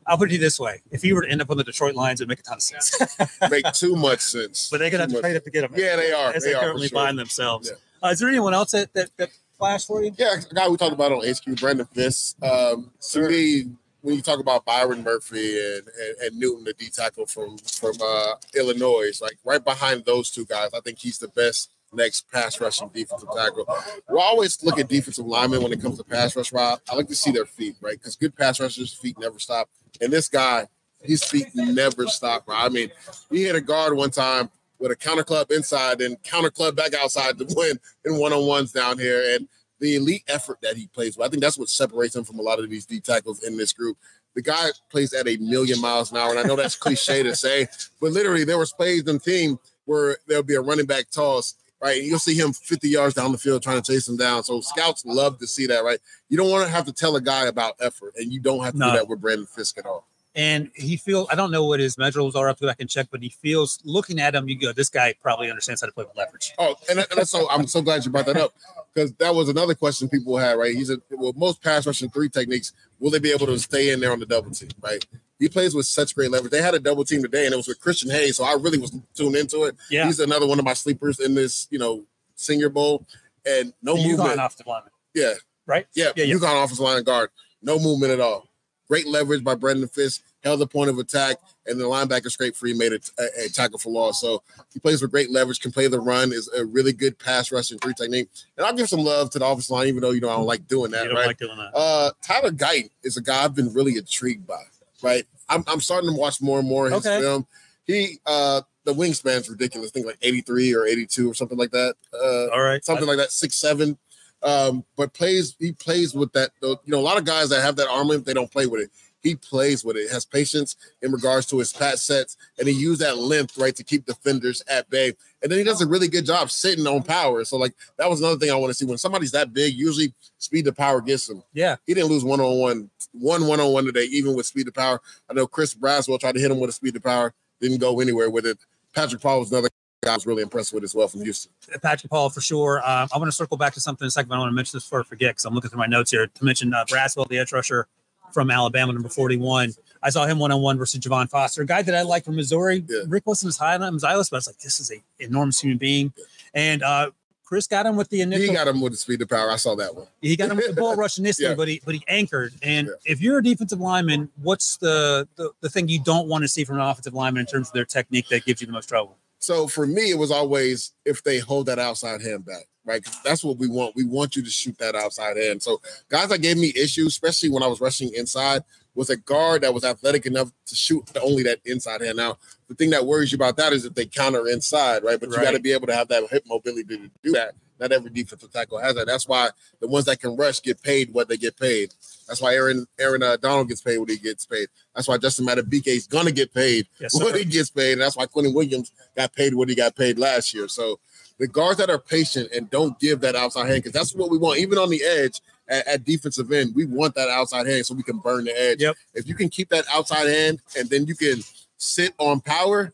I'll 0.06 0.17
put 0.17 0.30
it 0.34 0.39
this 0.39 0.60
way: 0.60 0.82
if 0.91 1.02
he 1.02 1.13
were 1.13 1.21
to 1.21 1.30
end 1.30 1.41
up 1.41 1.50
on 1.50 1.56
the 1.56 1.63
Detroit 1.63 1.95
Lions, 1.95 2.19
it'd 2.19 2.28
make 2.28 2.39
a 2.41 2.43
ton 2.43 2.58
of 2.58 2.62
sense. 2.62 3.00
Make 3.50 3.71
too 3.71 3.95
much 3.95 4.19
sense. 4.19 4.67
but 4.69 4.80
they're 4.82 4.89
gonna 4.89 5.04
have 5.04 5.10
to 5.12 5.15
much. 5.15 5.21
trade 5.21 5.38
up 5.38 5.43
to 5.45 5.52
get 5.52 5.63
him. 5.63 5.71
Yeah, 5.76 5.95
they 5.95 6.12
are. 6.12 6.34
as 6.34 6.43
They 6.43 6.50
they, 6.50 6.54
are, 6.56 6.60
for 6.60 6.65
currently 6.65 6.88
sure. 6.89 7.00
find 7.00 7.17
themselves. 7.17 7.69
Yeah. 7.71 8.08
Uh, 8.10 8.12
is 8.12 8.19
there 8.19 8.28
anyone 8.28 8.54
else 8.54 8.71
that 8.71 8.93
that, 8.93 9.10
that 9.15 9.30
flashed 9.58 9.88
for 9.88 10.04
you? 10.04 10.12
Yeah, 10.18 10.36
a 10.50 10.54
guy 10.54 10.68
we 10.68 10.78
talked 10.78 10.94
about 10.94 11.12
on 11.12 11.22
HQ, 11.28 11.60
Braden 11.60 11.86
Fiske. 11.86 12.44
Um, 12.44 12.92
Sure. 13.02 13.28
to 13.28 13.30
me, 13.30 13.72
when 14.02 14.16
you 14.16 14.22
talk 14.22 14.39
about 14.39 14.66
Byron 14.66 15.04
Murphy 15.04 15.58
and, 15.60 15.88
and, 15.88 16.18
and 16.22 16.38
Newton, 16.39 16.66
the 16.66 16.74
D 16.74 16.89
tackle 16.89 17.26
from 17.26 17.58
from 17.58 17.94
uh, 18.04 18.34
Illinois, 18.56 19.20
like 19.22 19.38
right 19.46 19.63
behind 19.63 20.04
those 20.06 20.30
two 20.30 20.46
guys, 20.46 20.70
I 20.76 20.82
think 20.82 21.00
he's 21.00 21.20
the 21.20 21.30
best 21.30 21.72
next 21.94 22.30
pass 22.32 22.60
rushing 22.60 22.89
defensive 22.89 23.30
tackle. 23.36 23.66
We 24.10 24.20
always 24.20 24.62
look 24.63 24.80
at 24.80 24.89
defensive 24.89 25.26
linemen 25.26 25.62
when 25.62 25.72
it 25.72 25.82
comes 25.82 25.98
to 26.00 26.04
pass 26.04 26.36
rush. 26.36 26.52
Rob, 26.52 26.80
I 26.89 26.96
like 26.96 27.08
to 27.08 27.16
see 27.16 27.32
their 27.32 27.46
feet, 27.46 27.76
right? 27.82 27.98
Because 27.98 28.16
good 28.16 28.36
pass 28.36 28.60
rushers' 28.60 28.94
feet 28.94 29.18
never 29.20 29.39
stop. 29.39 29.70
And 30.02 30.12
this 30.12 30.28
guy, 30.28 30.68
his 31.02 31.24
feet 31.24 31.48
never 31.54 32.08
stop. 32.08 32.48
Right? 32.48 32.66
I 32.66 32.70
mean, 32.70 32.89
he 33.30 33.44
hit 33.44 33.56
a 33.56 33.62
guard 33.62 33.96
one 33.96 34.12
time 34.12 34.50
with 34.84 34.91
a 34.91 34.96
counter 34.98 35.24
club 35.24 35.50
inside 35.50 36.02
and 36.02 36.22
counter 36.24 36.52
club 36.52 36.76
back 36.76 36.93
outside 36.93 37.38
to 37.38 37.46
win 37.56 37.80
in 38.04 38.17
one 38.17 38.34
on 38.34 38.46
ones 38.46 38.74
down 38.74 39.00
here. 39.00 39.24
And 39.34 39.48
the 39.80 39.96
elite 39.96 40.24
effort 40.28 40.60
that 40.62 40.76
he 40.76 40.88
plays 40.88 41.17
with. 41.17 41.26
I 41.26 41.30
think 41.30 41.41
that's 41.41 41.58
what 41.58 41.69
separates 41.69 42.15
him 42.17 42.26
from 42.26 42.38
a 42.39 42.41
lot 42.41 42.60
of 42.60 42.69
these 42.69 42.86
D 42.86 43.00
tackles 43.00 43.43
in 43.43 43.58
this 43.58 43.72
group. 43.72 43.98
The 44.36 44.41
guy 44.41 44.69
plays 44.89 45.13
at 45.13 45.26
a 45.28 45.38
million 45.38 45.80
miles 45.80 46.12
an 46.12 46.17
hour, 46.17 46.32
and 46.32 46.39
I 46.39 46.43
know 46.43 46.56
that's 46.58 46.76
cliche 46.76 47.24
to 47.24 47.34
say, 47.36 47.67
but 48.02 48.12
literally 48.12 48.43
there 48.43 48.58
was 48.58 48.74
plays 48.74 49.08
in 49.08 49.19
team 49.19 49.58
where 49.86 50.17
there'll 50.28 50.43
be 50.43 50.56
a 50.56 50.62
running 50.62 50.86
back 50.86 51.10
toss, 51.12 51.56
right? 51.82 51.98
And 52.00 52.08
you'll 52.08 52.19
see 52.19 52.34
him 52.38 52.52
50 52.52 52.89
yards 52.89 53.13
down 53.15 53.32
the 53.32 53.38
field 53.38 53.62
trying 53.63 53.82
to 53.82 53.91
chase 53.91 54.08
him 54.08 54.17
down. 54.17 54.43
So 54.43 54.60
scouts 54.62 55.06
love 55.06 55.38
to 55.39 55.48
see 55.48 55.65
that, 55.67 55.84
right? 55.84 56.00
You 56.30 56.38
don't 56.38 56.50
want 56.50 56.65
to 56.65 56.72
have 56.72 56.86
to 56.86 56.93
tell 56.93 57.15
a 57.15 57.22
guy 57.22 57.46
about 57.48 57.76
effort, 57.80 58.13
and 58.17 58.32
you 58.34 58.39
don't 58.41 58.63
have 58.63 58.74
to 58.74 58.80
No. 58.80 58.91
do 58.91 58.98
that 58.98 59.08
with 59.08 59.22
Braden 59.22 59.46
Fiske 59.46 59.78
at 59.80 59.86
all. 59.86 60.08
And 60.36 60.72
he 60.74 60.98
feels. 60.98 61.28
I 61.32 61.36
don't 61.36 61.52
know 61.52 61.65
what 61.65 61.80
his 61.80 61.96
measurables 61.96 62.36
are. 62.36 62.46
I 62.46 62.50
have 62.50 62.58
to 62.58 62.62
go 62.62 62.67
back 62.67 62.80
and 62.80 62.89
check. 62.89 63.08
But 63.12 63.22
he 63.22 63.30
feels. 63.30 63.80
Looking 63.84 64.19
at 64.19 64.34
him, 64.34 64.48
you 64.50 64.58
go. 64.58 64.74
This 64.74 64.89
guy 64.89 65.13
probably 65.22 65.50
understands 65.50 65.82
how 65.82 65.88
to 65.88 65.93
play 65.93 66.06
with 66.06 66.17
leverage. 66.17 66.54
Oh, 66.58 66.76
and, 66.89 67.06
and 67.15 67.28
so 67.28 67.48
I'm 67.52 67.67
so 67.67 67.82
glad 67.82 68.04
you 68.04 68.12
brought 68.12 68.26
that 68.26 68.38
up 68.38 68.54
because 68.93 69.12
that 69.13 69.36
was 69.36 69.50
another 69.50 69.76
question 69.76 70.10
people 70.10 70.38
had, 70.38 70.54
right? 70.58 70.74
He's 70.76 70.89
a 70.89 70.98
well, 71.12 71.34
most 71.36 71.62
pass 71.62 71.86
rushing 71.86 72.10
three 72.10 72.30
techniques, 72.30 72.74
will 73.00 73.12
they 73.12 73.19
be 73.19 73.32
able 73.32 73.46
to 73.48 73.60
stay 73.60 73.91
in 73.91 74.00
there 74.00 74.12
on 74.12 74.19
the 74.19 74.26
double 74.26 74.50
team, 74.52 74.69
right? 74.82 75.06
He 75.39 75.50
plays 75.50 75.76
with 75.76 75.86
such 75.86 76.15
great 76.15 76.32
leverage. 76.32 76.52
They 76.52 76.62
had 76.62 76.74
a 76.74 76.80
double 76.80 77.04
team 77.04 77.22
today, 77.22 77.46
and 77.46 77.54
it 77.54 77.58
was 77.58 77.67
with 77.67 77.80
Christian 77.80 78.10
Haynes, 78.10 78.38
so 78.38 78.43
I 78.46 78.54
really 78.54 78.78
was 78.78 78.91
tuned 79.13 79.36
into 79.36 79.63
it. 79.65 79.76
Yeah. 79.91 80.06
He's 80.06 80.19
another 80.19 80.48
one 80.48 80.58
of 80.58 80.63
my 80.65 80.74
sleepers 80.74 81.19
in 81.19 81.36
this, 81.36 81.67
you 81.69 81.80
know, 81.80 82.06
Senior 82.36 82.69
Bowl, 82.69 83.06
and 83.46 83.74
no 83.82 83.96
You 83.96 84.10
movement. 84.10 84.30
gone 84.30 84.39
off 84.39 84.56
the 84.58 84.63
lineman, 84.65 84.91
Yeah, 85.13 85.34
right? 85.65 85.86
yeah, 85.96 86.12
Yeah, 86.15 86.24
yeah. 86.26 86.36
UConn 86.36 86.63
offensive 86.63 86.80
line 86.80 87.04
guard, 87.04 87.30
no 87.62 87.78
movement 87.78 88.13
at 88.13 88.19
all. 88.22 88.48
Great 88.88 89.08
leverage 89.08 89.43
by 89.43 89.56
Braden 89.56 89.88
Fiske, 89.88 90.22
held 90.43 90.60
the 90.60 90.67
point 90.67 90.89
of 90.89 90.98
attack, 91.00 91.38
and 91.65 91.80
the 91.80 91.86
linebacker 91.86 92.30
scrape 92.30 92.56
free 92.56 92.74
made 92.74 92.91
a, 92.91 93.00
a, 93.17 93.46
a 93.46 93.50
tackle 93.50 93.80
for 93.80 93.89
loss. 93.91 94.19
So 94.22 94.43
he 94.74 94.80
plays 94.80 95.02
with 95.02 95.12
great 95.12 95.32
leverage, 95.32 95.62
can 95.62 95.72
play 95.72 95.88
the 95.88 96.00
run, 96.00 96.34
is 96.34 96.50
a 96.58 96.65
really 96.65 96.91
good 96.93 97.17
pass 97.17 97.52
rushing 97.52 97.80
three 97.80 97.93
technique. 97.93 98.28
And 98.58 98.65
I'll 98.65 98.74
give 98.76 98.89
some 98.89 99.00
love 99.00 99.30
to 99.32 99.39
the 99.39 99.46
offensive 99.46 99.72
line, 99.72 99.88
even 99.88 100.02
though 100.02 100.12
you 100.12 100.19
know 100.22 100.30
I 100.30 100.36
don't 100.36 100.46
like 100.46 100.67
doing 100.67 100.91
You 100.91 100.98
that, 100.98 101.06
don't 101.06 101.15
right? 101.15 101.28
like 101.28 101.38
doing 101.38 101.58
that. 101.58 101.72
uh, 101.74 102.12
Tyler 102.22 102.52
Guyton 102.52 102.89
is 103.04 103.15
a 103.17 103.22
guy 103.22 103.43
I've 103.46 103.56
been 103.56 103.74
really 103.74 103.98
intrigued 103.98 104.46
by, 104.46 104.62
right? 105.02 105.26
I'm, 105.50 105.63
I'm 105.67 105.80
starting 105.82 106.10
to 106.10 106.15
watch 106.15 106.41
more 106.41 106.60
and 106.60 106.67
more 106.67 106.88
of 106.88 106.93
his 106.93 107.06
Okay. 107.06 107.19
film. 107.19 107.48
He 107.86 108.19
uh 108.26 108.62
the 108.86 108.93
wingspan's 108.93 109.50
ridiculous, 109.50 109.89
I 109.89 109.93
think 109.93 110.06
like 110.06 110.17
83 110.22 110.74
or 110.76 110.86
82 110.86 111.32
or 111.32 111.34
something 111.34 111.58
like 111.58 111.72
that. 111.72 111.96
Uh 112.13 112.48
All 112.54 112.62
right. 112.62 112.84
something 112.84 113.08
like 113.08 113.17
that, 113.17 113.32
six 113.32 113.56
seven. 113.56 113.98
Um, 114.43 114.84
but 114.97 115.13
plays 115.13 115.56
he 115.60 115.71
plays 115.71 116.13
with 116.13 116.34
that. 116.34 116.51
You 116.62 116.77
know, 116.88 116.99
a 116.99 117.01
lot 117.01 117.17
of 117.17 117.25
guys 117.25 117.49
that 117.49 117.62
have 117.62 117.75
that 117.77 117.88
arm 117.88 118.08
length, 118.08 118.25
they 118.25 118.34
don't 118.34 118.51
play 118.51 118.65
with 118.65 118.82
it. 118.82 118.91
He 119.21 119.36
plays 119.36 119.86
with 119.86 119.95
it, 119.95 120.12
has 120.12 120.25
patience 120.25 120.75
in 121.01 121.13
regards 121.13 121.45
to 121.47 121.58
his 121.58 121.71
pass 121.71 122.01
sets, 122.01 122.36
and 122.60 122.67
he 122.67 122.73
used 122.73 122.99
that 122.99 123.17
length 123.17 123.58
right 123.58 123.73
to 123.73 123.84
keep 123.84 124.06
defenders 124.06 124.62
at 124.67 124.89
bay. 124.89 125.13
And 125.41 125.49
then 125.49 125.60
he 125.60 125.63
does 125.63 125.82
a 125.82 125.88
really 125.88 126.10
good 126.10 126.25
job 126.25 126.51
sitting 126.51 126.86
on 126.86 127.03
power. 127.03 127.45
So 127.45 127.56
like 127.56 127.73
that 127.97 128.10
was 128.10 128.19
another 128.19 128.38
thing 128.38 128.51
I 128.51 128.56
want 128.56 128.71
to 128.71 128.73
see. 128.73 128.86
When 128.86 128.97
somebody's 128.97 129.32
that 129.32 129.53
big, 129.53 129.75
usually 129.75 130.13
speed 130.39 130.65
to 130.65 130.73
power 130.73 130.99
gets 130.99 131.29
him. 131.29 131.41
yeah. 131.53 131.77
He 131.88 131.93
didn't 131.93 132.10
lose 132.10 132.25
one 132.25 132.41
on 132.41 132.60
one, 132.60 132.89
one 133.13 133.47
one 133.47 133.62
on 133.62 133.71
one 133.71 133.86
today, 133.86 134.06
even 134.06 134.36
with 134.36 134.45
speed 134.45 134.65
to 134.65 134.73
power. 134.73 134.99
I 135.29 135.34
know 135.34 135.47
Chris 135.47 135.73
Braswell 135.73 136.19
tried 136.19 136.34
to 136.34 136.41
hit 136.41 136.51
him 136.51 136.60
with 136.60 136.71
a 136.71 136.73
speed 136.73 136.95
to 136.95 136.99
power, 136.99 137.34
didn't 137.62 137.77
go 137.79 138.01
anywhere 138.01 138.29
with 138.29 138.45
it. 138.45 138.58
Patrick 138.93 139.21
Paul 139.21 139.39
was 139.39 139.51
another 139.51 139.69
I 140.08 140.13
was 140.16 140.26
really 140.26 140.44
impressed 140.44 140.74
with 140.74 140.84
as 140.84 140.94
well 140.96 141.08
from 141.08 141.22
Houston. 141.24 141.52
Patrick 141.82 142.10
Paul 142.10 142.30
for 142.30 142.42
sure. 142.42 142.80
Um, 142.80 143.08
I 143.13 143.18
want 143.18 143.26
to 143.28 143.32
circle 143.32 143.58
back 143.58 143.74
to 143.74 143.80
something 143.82 144.06
in 144.06 144.08
a 144.08 144.12
second, 144.12 144.30
but 144.30 144.36
I 144.36 144.39
want 144.39 144.52
to 144.52 144.56
mention 144.56 144.78
this 144.78 144.84
before 144.84 145.02
I 145.02 145.04
forget 145.04 145.32
because 145.32 145.46
I'm 145.46 145.54
looking 145.54 145.70
through 145.70 145.80
my 145.80 145.86
notes 145.88 146.12
here 146.12 146.28
to 146.28 146.46
mention 146.46 146.74
uh, 146.74 146.86
Braswell, 146.86 147.28
the 147.28 147.38
edge 147.38 147.52
rusher 147.52 147.88
from 148.34 148.50
Alabama, 148.52 148.92
number 148.94 149.10
41. 149.10 149.74
I 150.02 150.10
saw 150.10 150.26
him 150.26 150.39
one 150.39 150.52
on 150.52 150.62
one 150.62 150.78
versus 150.78 151.00
Javon 151.00 151.30
Foster, 151.30 151.62
a 151.62 151.66
guy 151.66 151.82
that 151.82 151.94
I 151.96 152.02
like 152.02 152.26
from 152.26 152.36
Missouri. 152.36 152.84
Yeah. 152.88 153.02
Rick 153.08 153.26
wasn't 153.28 153.50
as 153.50 153.58
high 153.58 153.76
on 153.76 153.84
him 153.84 153.96
as 153.96 154.04
I 154.04 154.18
was, 154.18 154.30
but 154.30 154.38
I 154.38 154.39
was 154.39 154.48
like, 154.48 154.58
this 154.58 154.80
is 154.80 154.92
a 154.92 155.02
enormous 155.24 155.62
human 155.62 155.78
being. 155.78 156.12
And 156.54 156.82
uh, 156.84 157.12
Chris 157.46 157.68
got 157.68 157.86
him 157.86 157.96
with 157.96 158.10
the 158.10 158.22
initial. 158.22 158.48
He 158.48 158.54
got 158.54 158.68
him 158.68 158.82
with 158.82 158.94
the 158.94 158.98
speed 158.98 159.22
of 159.22 159.30
power. 159.30 159.52
I 159.52 159.58
saw 159.58 159.76
that 159.76 159.96
one. 159.96 160.08
He 160.22 160.36
got 160.36 160.50
him 160.50 160.58
with 160.58 160.68
the 160.68 160.74
ball 160.74 160.96
rush 160.96 161.20
initially, 161.20 161.48
Yeah. 161.50 161.56
but 161.56 161.68
he 161.68 161.82
but 161.86 161.94
he 161.94 162.04
anchored. 162.08 162.54
And 162.63 162.88
Yeah. 162.88 162.94
if 163.13 163.22
you're 163.22 163.38
a 163.38 163.44
defensive 163.44 163.80
lineman, 163.80 164.30
what's 164.42 164.78
the, 164.78 165.28
the 165.36 165.52
the 165.62 165.70
thing 165.70 165.88
you 165.88 166.02
don't 166.04 166.28
want 166.28 166.44
to 166.44 166.48
see 166.48 166.63
from 166.63 166.76
an 166.78 166.82
offensive 166.82 167.13
lineman 167.13 167.42
in 167.42 167.46
terms 167.46 167.68
of 167.68 167.74
their 167.74 167.86
technique 167.86 168.28
that 168.30 168.44
gives 168.46 168.60
you 168.62 168.68
the 168.68 168.74
most 168.74 168.89
trouble? 168.89 169.16
So 169.43 169.67
for 169.67 169.86
me, 169.86 170.10
it 170.10 170.17
was 170.17 170.32
always 170.32 170.93
if 171.03 171.21
they 171.21 171.39
hold 171.39 171.65
that 171.65 171.77
outside 171.77 172.21
hand 172.21 172.45
back, 172.45 172.63
right? 172.86 173.06
that's 173.25 173.43
what 173.43 173.58
we 173.58 173.67
want. 173.67 173.93
We 173.93 174.06
want 174.06 174.38
you 174.38 174.41
to 174.41 174.49
shoot 174.49 174.77
that 174.77 174.95
outside 174.95 175.36
hand. 175.36 175.62
So 175.62 175.82
guys 176.08 176.29
that 176.29 176.41
gave 176.41 176.56
me 176.56 176.71
issues, 176.77 177.08
especially 177.08 177.49
when 177.49 177.62
I 177.62 177.67
was 177.67 177.82
rushing 177.82 178.13
inside, 178.13 178.63
was 178.95 179.10
a 179.10 179.17
guard 179.17 179.63
that 179.63 179.73
was 179.73 179.84
athletic 179.84 180.25
enough 180.25 180.49
to 180.67 180.75
shoot 180.75 181.03
only 181.21 181.43
that 181.43 181.60
inside 181.65 181.99
hand. 181.99 182.15
Now, 182.15 182.38
the 182.69 182.75
thing 182.75 182.91
that 182.91 183.06
worries 183.06 183.34
you 183.34 183.36
about 183.36 183.58
that 183.58 183.73
is 183.73 183.84
if 183.84 183.93
they 183.95 184.06
counter 184.06 184.47
inside, 184.47 185.03
right? 185.03 185.19
But 185.19 185.29
you 185.29 185.36
got 185.36 185.51
to 185.51 185.60
be 185.60 185.73
able 185.73 185.88
to 185.88 185.95
have 185.95 186.08
that 186.08 186.23
hip 186.29 186.45
mobility 186.47 186.97
to 186.97 187.12
do 187.21 187.32
that. 187.34 187.56
Not 187.82 187.91
every 187.91 188.12
defensive 188.12 188.49
tackle 188.53 188.79
has 188.79 188.95
that. 188.95 189.08
That's 189.08 189.27
why 189.27 189.49
the 189.82 189.89
ones 189.89 190.06
that 190.06 190.21
can 190.21 190.38
rush 190.38 190.62
get 190.62 190.82
paid 190.82 191.13
what 191.13 191.27
they 191.27 191.36
get 191.36 191.60
paid. 191.60 191.93
That's 192.27 192.41
why 192.41 192.53
Aaron 192.53 192.86
Aaron 192.99 193.23
uh, 193.23 193.38
Donald 193.38 193.67
gets 193.67 193.81
paid 193.81 193.97
what 193.97 194.09
he 194.09 194.17
gets 194.17 194.45
paid. 194.45 194.67
That's 194.95 195.07
why 195.07 195.17
Justin 195.17 195.45
Madubuike 195.45 195.88
is 195.88 196.07
gonna 196.07 196.31
get 196.31 196.53
paid 196.53 196.88
Yes, 196.99 197.13
what 197.13 197.36
he 197.36 197.45
gets 197.45 197.69
paid. 197.69 197.93
And 197.93 198.01
that's 198.01 198.15
why 198.15 198.25
Quinnen 198.25 198.53
Williams 198.53 198.91
got 199.15 199.33
paid 199.36 199.53
what 199.53 199.69
he 199.69 199.75
got 199.75 199.95
paid 199.95 200.17
last 200.17 200.53
year. 200.53 200.67
So 200.67 200.99
the 201.39 201.47
guards 201.47 201.77
that 201.79 201.89
are 201.89 201.99
patient 201.99 202.49
and 202.55 202.69
don't 202.69 202.97
give 202.99 203.19
that 203.21 203.36
outside 203.36 203.67
hand, 203.67 203.83
because 203.83 203.91
that's 203.91 204.15
what 204.15 204.29
we 204.29 204.38
want, 204.38 204.59
even 204.59 204.77
on 204.77 204.89
the 204.89 205.03
edge 205.03 205.41
at, 205.67 205.88
at 205.88 206.05
defensive 206.05 206.51
end, 206.51 206.73
we 206.75 206.86
want 206.86 207.15
that 207.15 207.29
outside 207.29 207.67
hand 207.67 207.86
so 207.86 207.93
we 207.95 208.03
can 208.03 208.19
burn 208.19 208.45
the 208.45 208.59
edge. 208.59 208.81
Yep. 208.81 208.95
If 209.13 209.27
you 209.27 209.36
can 209.36 209.49
keep 209.49 209.69
that 209.69 209.86
outside 209.91 210.27
hand 210.27 210.62
and 210.77 210.89
then 210.89 211.05
you 211.05 211.15
can 211.15 211.41
sit 211.77 212.13
on 212.17 212.39
power, 212.39 212.93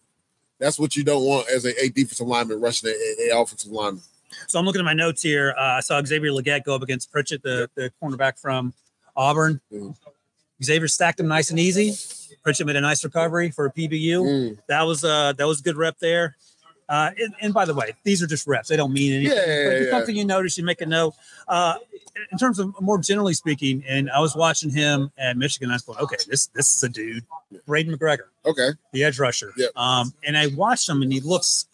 that's 0.58 0.80
what 0.80 0.96
you 0.96 1.04
don't 1.04 1.24
want 1.24 1.50
as 1.50 1.66
a, 1.66 1.84
a 1.84 1.90
defensive 1.90 2.28
lineman 2.28 2.60
rushing 2.60 2.90
a, 2.90 3.32
a- 3.32 3.42
offensive 3.42 3.72
lineman. 3.72 4.04
So 4.48 4.60
I'm 4.60 4.66
looking 4.66 4.80
at 4.80 4.86
my 4.86 4.94
notes 4.94 5.24
here. 5.24 5.56
Uh, 5.58 5.62
I 5.62 5.80
saw 5.80 6.02
Xavier 6.04 6.32
Legette 6.32 6.64
go 6.64 6.76
up 6.76 6.82
against 6.82 7.12
Pritchett, 7.12 7.42
the, 7.44 7.70
the 7.76 7.92
cornerback 8.02 8.40
from 8.40 8.74
Auburn. 9.20 9.60
Mhm. 9.72 9.96
Xavier 10.64 10.88
stacked 10.88 11.20
him 11.20 11.28
nice 11.28 11.50
and 11.50 11.60
easy. 11.60 11.96
Pritchett 12.44 12.66
made 12.66 12.76
a 12.78 12.82
nice 12.82 13.04
recovery 13.04 13.52
for 13.52 13.66
a 13.66 13.72
PBU. 13.72 14.24
Mm. 14.24 14.58
That 14.68 14.84
was 14.84 15.04
uh 15.04 15.34
that 15.34 15.46
was 15.46 15.60
a 15.60 15.64
good 15.64 15.76
rep 15.76 16.00
there. 16.00 16.38
Uh, 16.88 17.12
and, 17.20 17.36
and 17.40 17.54
by 17.54 17.66
the 17.66 17.74
way, 17.74 17.94
these 18.04 18.24
are 18.24 18.26
just 18.26 18.48
reps; 18.48 18.68
they 18.68 18.76
don't 18.76 18.92
mean 18.92 19.14
anything. 19.14 19.38
Yeah, 19.38 19.44
but 19.46 19.76
if 19.78 19.86
yeah. 19.86 19.92
something 19.92 20.16
you 20.16 20.26
notice, 20.26 20.58
you 20.58 20.64
make 20.64 20.82
a 20.82 20.88
note. 20.88 21.14
Uh, 21.48 21.76
in 22.32 22.38
terms 22.40 22.58
of 22.58 22.74
more 22.82 22.98
generally 22.98 23.36
speaking, 23.36 23.84
and 23.88 24.10
I 24.10 24.20
was 24.20 24.36
watching 24.36 24.72
him 24.72 25.12
at 25.16 25.38
Michigan. 25.38 25.70
I 25.70 25.74
was 25.74 25.84
going, 25.84 26.00
okay, 26.00 26.16
this 26.28 26.48
this 26.48 26.74
is 26.76 26.84
a 26.84 26.90
dude, 26.90 27.24
Braiden 27.68 27.96
McGregor, 27.96 28.30
Okay. 28.44 28.70
the 28.92 29.04
edge 29.04 29.20
rusher. 29.20 29.54
Yep. 29.56 29.70
Um, 29.76 30.14
and 30.26 30.36
I 30.36 30.48
watched 30.48 30.90
him, 30.90 31.04
and 31.04 31.14
he 31.14 31.20
looks 31.20 31.68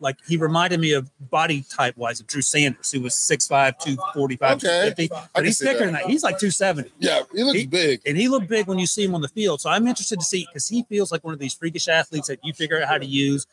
like 0.00 0.16
he 0.26 0.36
reminded 0.36 0.80
me 0.80 0.92
of 0.92 1.10
body 1.30 1.64
type 1.70 1.96
wise 1.96 2.20
of 2.20 2.26
Drew 2.26 2.42
Sanders, 2.42 2.90
who 2.92 3.00
was 3.00 3.14
6'5", 3.14 3.78
245, 3.78 4.56
Okay. 4.56 4.66
250. 4.66 5.04
I 5.04 5.06
can 5.18 5.28
But 5.34 5.44
he's 5.46 5.58
thicker 5.58 5.78
that. 5.78 5.84
than 5.86 5.92
that. 5.94 6.06
He's 6.06 6.22
like 6.22 6.38
270. 6.38 6.90
Yeah, 6.98 7.22
he 7.34 7.42
looks 7.44 7.58
He- 7.58 7.66
big. 7.66 8.00
And 8.06 8.16
he 8.16 8.28
looked 8.28 8.48
big 8.48 8.66
when 8.66 8.78
you 8.78 8.86
see 8.86 9.04
him 9.04 9.14
on 9.14 9.20
the 9.20 9.28
field. 9.28 9.60
So 9.60 9.70
I'm 9.70 9.86
interested 9.86 10.18
to 10.20 10.24
see 10.24 10.46
because 10.46 10.68
he 10.68 10.84
feels 10.88 11.10
like 11.12 11.24
one 11.24 11.34
of 11.34 11.40
these 11.40 11.54
freakish 11.54 11.88
athletes 11.88 12.28
that 12.28 12.38
you 12.44 12.52
figure 12.52 12.80
out 12.80 12.88
how 12.88 12.98
to 12.98 13.06
use, 13.06 13.46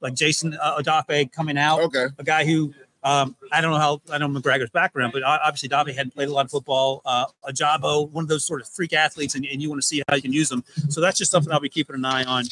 like 0.00 0.14
Jason 0.14 0.56
uh, 0.60 0.78
Odafe 0.78 1.30
coming 1.32 1.58
out, 1.58 1.80
Okay. 1.82 2.06
a 2.18 2.24
guy 2.24 2.44
who 2.44 2.72
um, 3.02 3.34
I 3.50 3.62
don't 3.62 3.70
know 3.70 3.78
how 3.78 4.02
I 4.12 4.18
know 4.18 4.28
McGregor's 4.28 4.68
background, 4.68 5.14
but 5.14 5.22
obviously 5.22 5.70
Odafe 5.70 5.94
hadn't 5.94 6.14
played 6.14 6.28
a 6.28 6.32
lot 6.34 6.44
of 6.44 6.50
football. 6.50 7.00
Uh, 7.06 7.24
Ojabo, 7.48 8.10
one 8.10 8.24
of 8.24 8.28
those 8.28 8.44
sort 8.44 8.60
of 8.60 8.68
freak 8.68 8.92
athletes, 8.92 9.34
and, 9.34 9.46
and 9.46 9.62
you 9.62 9.70
want 9.70 9.80
to 9.80 9.86
see 9.86 10.02
how 10.06 10.16
you 10.16 10.20
can 10.22 10.34
use 10.34 10.50
them. 10.50 10.62
So 10.90 11.00
that's 11.00 11.16
just 11.16 11.30
something 11.30 11.50
I'll 11.50 11.60
be 11.60 11.70
keeping 11.70 11.96
an 11.96 12.04
eye 12.04 12.24
on 12.24 12.44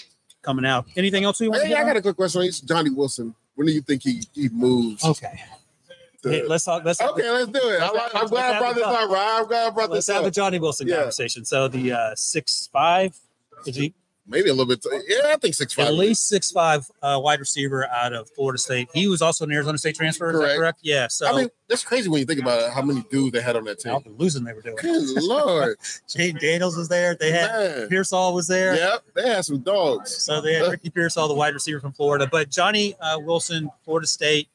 coming 0.43 0.65
out. 0.65 0.87
Anything 0.97 1.25
else 1.25 1.41
we 1.41 1.49
want 1.49 1.63
to 1.63 1.69
Hey, 1.69 1.75
I 1.75 1.81
on? 1.81 1.87
got 1.87 1.97
a 1.97 2.03
quick 2.03 2.17
question. 2.17 2.43
It's 2.43 2.61
Johnny 2.61 2.91
Wilson. 2.91 3.35
When 3.55 3.67
do 3.67 3.73
you 3.73 3.81
think 3.81 4.03
he, 4.03 4.23
he 4.35 4.49
moves? 4.49 5.05
Okay. 5.05 5.41
Hey, 6.23 6.43
let's 6.47 6.65
talk. 6.65 6.85
Let's 6.85 7.01
okay, 7.01 7.31
let's 7.31 7.49
do 7.49 7.61
it. 7.63 7.81
I 7.81 7.91
like, 7.93 8.15
I'm 8.15 8.27
glad 8.27 8.57
I 8.57 8.59
brought 8.59 8.75
this 8.75 8.85
up, 8.85 9.09
Ryan. 9.11 9.41
I'm 9.43 9.47
glad 9.47 9.67
I 9.67 9.71
brought 9.71 9.91
let's 9.91 10.07
this 10.07 10.15
have 10.15 10.23
the 10.25 10.29
up. 10.29 10.35
Johnny 10.35 10.59
Wilson 10.59 10.89
Yeah. 10.89 10.97
conversation. 10.97 11.45
So 11.45 11.69
the 11.69 11.93
uh, 11.93 12.15
six 12.17 12.69
five 12.73 13.15
is 13.67 13.77
he 13.77 13.95
Maybe 14.31 14.51
a 14.51 14.53
little 14.53 14.67
bit. 14.67 14.85
Yeah, 15.09 15.33
I 15.33 15.37
think 15.37 15.55
six 15.55 15.73
five. 15.73 15.87
at 15.87 15.95
least 15.95 16.29
six 16.29 16.51
five 16.51 16.87
uh, 17.03 17.19
wide 17.23 17.41
receiver 17.41 17.87
out 17.89 18.13
of 18.13 18.29
Florida 18.31 18.59
State. 18.59 18.89
He 18.93 19.09
was 19.09 19.23
also 19.23 19.45
an 19.45 19.53
Arizona 19.53 19.79
State 19.79 19.97
transfer. 19.97 20.29
Is 20.31 20.35
that 20.35 20.41
Correct. 20.41 20.59
correct? 20.59 20.79
Yeah. 20.83 21.09
So 21.09 21.27
I 21.27 21.35
mean, 21.35 21.49
that's 21.67 21.83
crazy 21.83 22.11
when 22.11 22.21
you 22.21 22.27
think 22.27 22.41
about 22.41 22.61
it, 22.61 22.71
how 22.71 22.83
many 22.83 23.03
dudes 23.11 23.33
they 23.33 23.41
had 23.41 23.57
on 23.57 23.65
that 23.65 23.79
team. 23.79 23.99
the 24.05 24.11
losing 24.11 24.45
they 24.45 24.53
were 24.53 24.61
doing. 24.61 24.77
Good 24.77 25.23
lord. 25.23 25.79
Jayden 26.09 26.39
Daniels 26.41 26.77
was 26.77 26.89
there. 26.89 27.15
They 27.15 27.33
had 27.33 27.51
Man. 27.51 27.89
Pearsall 27.89 28.35
was 28.35 28.47
there. 28.47 28.75
Yep, 28.77 29.05
they 29.15 29.29
had 29.29 29.45
some 29.47 29.61
dogs. 29.61 30.15
So 30.15 30.43
they 30.43 30.55
had 30.55 30.71
Ricky 30.71 30.91
Pearsall, 30.91 31.27
the 31.29 31.35
wide 31.35 31.55
receiver 31.55 31.81
from 31.81 31.93
Florida. 31.93 32.29
But 32.31 32.51
Johnny 32.51 32.95
uh, 33.01 33.19
Wilson, 33.21 33.71
Florida 33.85 34.07
State, 34.07 34.49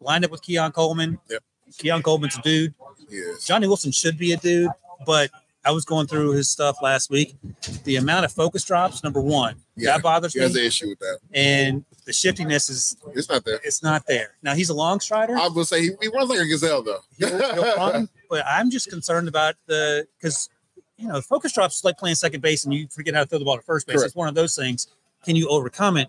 lined 0.00 0.24
up 0.24 0.30
with 0.30 0.42
Keon 0.42 0.70
Coleman. 0.70 1.18
Yep. 1.28 1.42
Keon 1.78 2.02
Coleman's 2.02 2.38
a 2.38 2.42
dude. 2.42 2.74
Yes. 3.08 3.44
Johnny 3.44 3.66
Wilson 3.66 3.90
should 3.90 4.16
be 4.16 4.32
a 4.32 4.36
dude, 4.36 4.70
but 5.04 5.30
I 5.64 5.72
was 5.72 5.84
going 5.84 6.06
through 6.06 6.32
his 6.32 6.48
stuff 6.48 6.76
last 6.82 7.10
week. 7.10 7.36
The 7.84 7.96
amount 7.96 8.24
of 8.24 8.32
focus 8.32 8.64
drops, 8.64 9.04
number 9.04 9.20
one, 9.20 9.56
Yeah, 9.76 9.92
that 9.92 10.02
bothers 10.02 10.32
He 10.32 10.40
has 10.40 10.56
an 10.56 10.64
issue 10.64 10.88
with 10.88 10.98
that. 11.00 11.18
And 11.32 11.84
the 12.06 12.12
shiftiness 12.14 12.70
is 12.70 12.96
It's 13.14 13.28
not 13.28 13.44
there. 13.44 13.60
it's 13.62 13.82
not 13.82 14.06
there. 14.06 14.36
Now 14.42 14.54
he's 14.54 14.70
a 14.70 14.74
long 14.74 15.00
strider. 15.00 15.36
I 15.36 15.48
will 15.48 15.64
say 15.66 15.82
he, 15.82 15.90
he 16.00 16.08
runs 16.08 16.30
like 16.30 16.38
a 16.40 16.46
gazelle 16.46 16.82
though. 16.82 17.00
He'll, 17.18 17.28
he'll 17.54 17.62
run, 17.76 18.08
but 18.30 18.44
I'm 18.46 18.70
just 18.70 18.88
concerned 18.88 19.28
about 19.28 19.56
the 19.66 20.06
because 20.18 20.48
you 20.96 21.08
know 21.08 21.20
focus 21.20 21.52
drops 21.52 21.76
is 21.76 21.84
like 21.84 21.98
playing 21.98 22.14
second 22.16 22.40
base 22.40 22.64
and 22.64 22.72
you 22.72 22.88
forget 22.88 23.14
how 23.14 23.20
to 23.20 23.26
throw 23.26 23.38
the 23.38 23.44
ball 23.44 23.56
to 23.56 23.62
first 23.62 23.86
base. 23.86 23.96
Correct. 23.96 24.06
It's 24.06 24.16
one 24.16 24.28
of 24.28 24.34
those 24.34 24.56
things. 24.56 24.86
Can 25.24 25.36
you 25.36 25.48
overcome 25.48 25.98
it? 25.98 26.08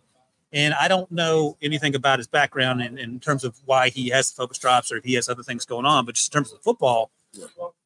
And 0.54 0.74
I 0.74 0.88
don't 0.88 1.10
know 1.12 1.58
anything 1.62 1.96
about 1.96 2.20
his 2.20 2.28
background 2.28 2.82
in, 2.82 2.98
in 2.98 3.20
terms 3.20 3.44
of 3.44 3.58
why 3.66 3.90
he 3.90 4.10
has 4.10 4.32
focus 4.32 4.58
drops 4.58 4.92
or 4.92 4.98
if 4.98 5.04
he 5.04 5.14
has 5.16 5.28
other 5.30 5.44
things 5.44 5.66
going 5.66 5.86
on. 5.86 6.06
But 6.06 6.16
just 6.16 6.34
in 6.34 6.40
terms 6.40 6.54
of 6.54 6.62
football. 6.62 7.12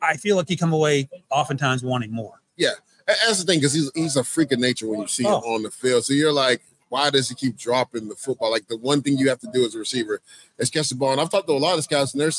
I 0.02 0.18
feel 0.18 0.36
like 0.36 0.50
you 0.50 0.58
come 0.58 0.74
away 0.74 1.10
oftentimes 1.30 1.84
wanting 1.84 2.12
more. 2.12 2.42
Yeah, 2.58 2.72
That's 3.08 3.40
the 3.40 3.46
thing, 3.46 3.60
because 3.60 3.74
he's 3.74 3.92
he's 3.94 4.16
a 4.16 4.24
freak 4.24 4.52
of 4.52 4.60
nature 4.60 4.88
when 4.88 5.02
you 5.02 5.08
see 5.08 5.26
Oh. 5.26 5.38
him 5.40 5.44
on 5.44 5.64
the 5.64 5.72
field. 5.72 6.06
So 6.06 6.14
you're 6.14 6.32
like, 6.34 6.62
why 6.90 7.10
does 7.10 7.30
he 7.30 7.36
keep 7.36 7.58
dropping 7.58 8.08
the 8.08 8.16
football? 8.16 8.50
Like 8.52 8.68
the 8.68 8.78
one 8.78 9.02
thing 9.02 9.18
you 9.18 9.30
have 9.30 9.40
to 9.40 9.50
do 9.54 9.66
as 9.66 9.76
a 9.76 9.80
receiver 9.80 10.22
is 10.58 10.70
catch 10.70 10.90
the 10.90 10.96
ball. 10.96 11.12
And 11.12 11.20
I've 11.22 11.30
talked 11.30 11.48
to 11.48 11.54
a 11.54 11.58
lot 11.58 11.78
of 11.78 11.84
scouts, 11.84 12.14
and 12.14 12.22
they're 12.22 12.32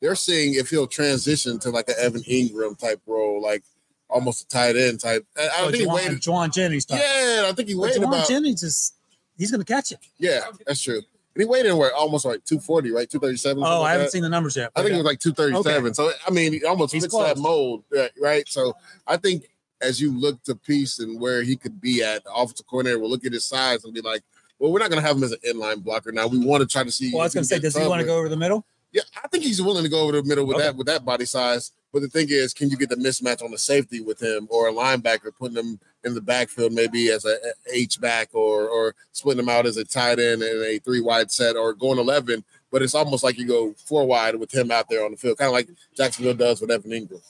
they're 0.00 0.14
seeing 0.14 0.54
if 0.54 0.68
he'll 0.70 0.86
transition 0.86 1.58
to 1.60 1.70
like 1.70 1.88
an 1.88 1.94
Evan 1.98 2.22
Engram 2.22 2.76
type 2.78 3.00
role, 3.06 3.40
like 3.40 3.62
almost 4.10 4.42
a 4.42 4.48
tight 4.48 4.76
end 4.76 5.00
type. 5.00 5.24
I, 5.36 5.42
I 5.42 5.50
Oh, 5.60 5.64
think 5.70 5.76
he 5.76 5.86
Jauan, 5.86 5.94
waited. 5.94 6.20
Jauan 6.20 6.52
Jennings. 6.52 6.84
Type. 6.84 7.00
Yeah, 7.00 7.46
I 7.48 7.52
think 7.52 7.68
he 7.68 7.74
But 7.74 7.80
waited 7.82 8.02
Jauan 8.02 8.08
about. 8.08 8.28
Jennings 8.28 8.62
is 8.62 8.92
he's 9.38 9.50
going 9.50 9.64
to 9.64 9.72
catch 9.72 9.92
it. 9.92 9.98
Yeah, 10.18 10.40
that's 10.66 10.80
true. 10.82 11.02
And 11.34 11.42
he 11.42 11.48
weighed 11.48 11.64
in 11.66 11.76
where 11.76 11.94
almost 11.94 12.24
like 12.24 12.44
240, 12.44 12.90
right? 12.90 13.08
237. 13.08 13.62
Oh, 13.64 13.82
I 13.82 13.92
haven't 13.92 14.10
seen 14.10 14.22
the 14.22 14.28
numbers 14.28 14.56
yet. 14.56 14.70
I 14.76 14.82
think 14.82 14.94
it 14.94 14.96
was 14.98 15.06
like 15.06 15.18
237. 15.20 15.94
So 15.94 16.10
I 16.26 16.30
mean, 16.30 16.52
he 16.52 16.64
almost 16.64 16.92
He's 16.92 17.04
fits 17.04 17.14
close. 17.14 17.28
that 17.34 17.38
mold, 17.40 17.84
right, 17.90 18.10
right? 18.20 18.48
So 18.48 18.74
I 19.06 19.16
think 19.16 19.44
as 19.80 20.00
you 20.00 20.12
look 20.16 20.42
to 20.44 20.54
piece 20.54 20.98
and 20.98 21.20
where 21.20 21.42
he 21.42 21.56
could 21.56 21.80
be 21.80 22.02
at, 22.02 22.22
the 22.24 22.32
offensive 22.32 22.66
coordinator 22.66 22.98
will 22.98 23.10
look 23.10 23.24
at 23.24 23.32
his 23.32 23.44
size 23.46 23.84
and 23.84 23.94
be 23.94 24.00
like, 24.02 24.22
well, 24.58 24.70
we're 24.70 24.78
not 24.78 24.90
going 24.90 25.02
to 25.02 25.06
have 25.08 25.16
him 25.16 25.24
as 25.24 25.32
an 25.32 25.38
inline 25.46 25.82
blocker 25.82 26.12
now. 26.12 26.26
We 26.28 26.38
want 26.38 26.60
to 26.60 26.68
try 26.68 26.84
to 26.84 26.92
see. 26.92 27.10
well, 27.12 27.22
I 27.22 27.24
was 27.26 27.34
going 27.34 27.42
to 27.42 27.48
say, 27.48 27.58
does 27.58 27.76
he 27.76 27.86
want 27.86 28.00
to 28.00 28.06
go 28.06 28.16
over 28.18 28.28
the 28.28 28.36
middle? 28.36 28.64
Yeah, 28.92 29.02
I 29.24 29.26
think 29.28 29.42
he's 29.42 29.60
willing 29.62 29.82
to 29.84 29.88
go 29.88 30.00
over 30.02 30.12
the 30.12 30.22
middle 30.22 30.44
with 30.46 30.56
Okay. 30.56 30.66
that 30.66 30.76
with 30.76 30.86
that 30.86 31.04
body 31.04 31.24
size. 31.24 31.72
But 31.94 32.02
the 32.02 32.08
thing 32.08 32.26
is, 32.28 32.52
can 32.52 32.68
you 32.70 32.76
get 32.76 32.90
the 32.90 32.96
mismatch 32.96 33.42
on 33.42 33.50
the 33.50 33.58
safety 33.58 34.00
with 34.00 34.22
him 34.22 34.46
or 34.50 34.68
a 34.68 34.72
linebacker 34.72 35.34
putting 35.36 35.56
him 35.56 35.80
in 36.04 36.14
the 36.14 36.20
backfield 36.20 36.72
maybe 36.72 37.10
as 37.10 37.24
a 37.24 37.36
H 37.72 38.00
back 38.00 38.30
or 38.32 38.68
or 38.68 38.94
splitting 39.12 39.42
him 39.42 39.48
out 39.48 39.66
as 39.66 39.76
a 39.76 39.84
tight 39.84 40.18
end 40.18 40.42
in 40.42 40.62
a 40.62 40.78
three 40.78 41.00
wide 41.00 41.30
set 41.30 41.56
or 41.56 41.72
going 41.74 41.98
eleven? 41.98 42.44
But 42.70 42.82
it's 42.82 42.94
almost 42.94 43.22
like 43.22 43.38
you 43.38 43.46
go 43.46 43.74
four 43.84 44.06
wide 44.06 44.36
with 44.36 44.52
him 44.54 44.70
out 44.70 44.88
there 44.88 45.04
on 45.04 45.10
the 45.10 45.16
field, 45.16 45.38
kind 45.38 45.48
of 45.48 45.52
like 45.52 45.68
Jacksonville 45.96 46.34
does 46.34 46.60
with 46.60 46.70
Evan 46.70 46.90
Engram. 46.90 47.20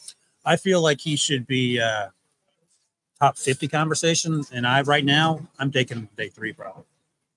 I 0.44 0.56
feel 0.56 0.80
like 0.80 1.00
he 1.00 1.16
should 1.16 1.46
be 1.46 1.80
uh, 1.80 2.08
top 3.20 3.36
50 3.38 3.68
conversation. 3.68 4.44
And 4.52 4.66
I, 4.66 4.82
right 4.82 5.04
now, 5.04 5.40
I'm 5.58 5.70
taking 5.72 5.98
him 5.98 6.08
day 6.16 6.28
three 6.28 6.52
probably. 6.52 6.84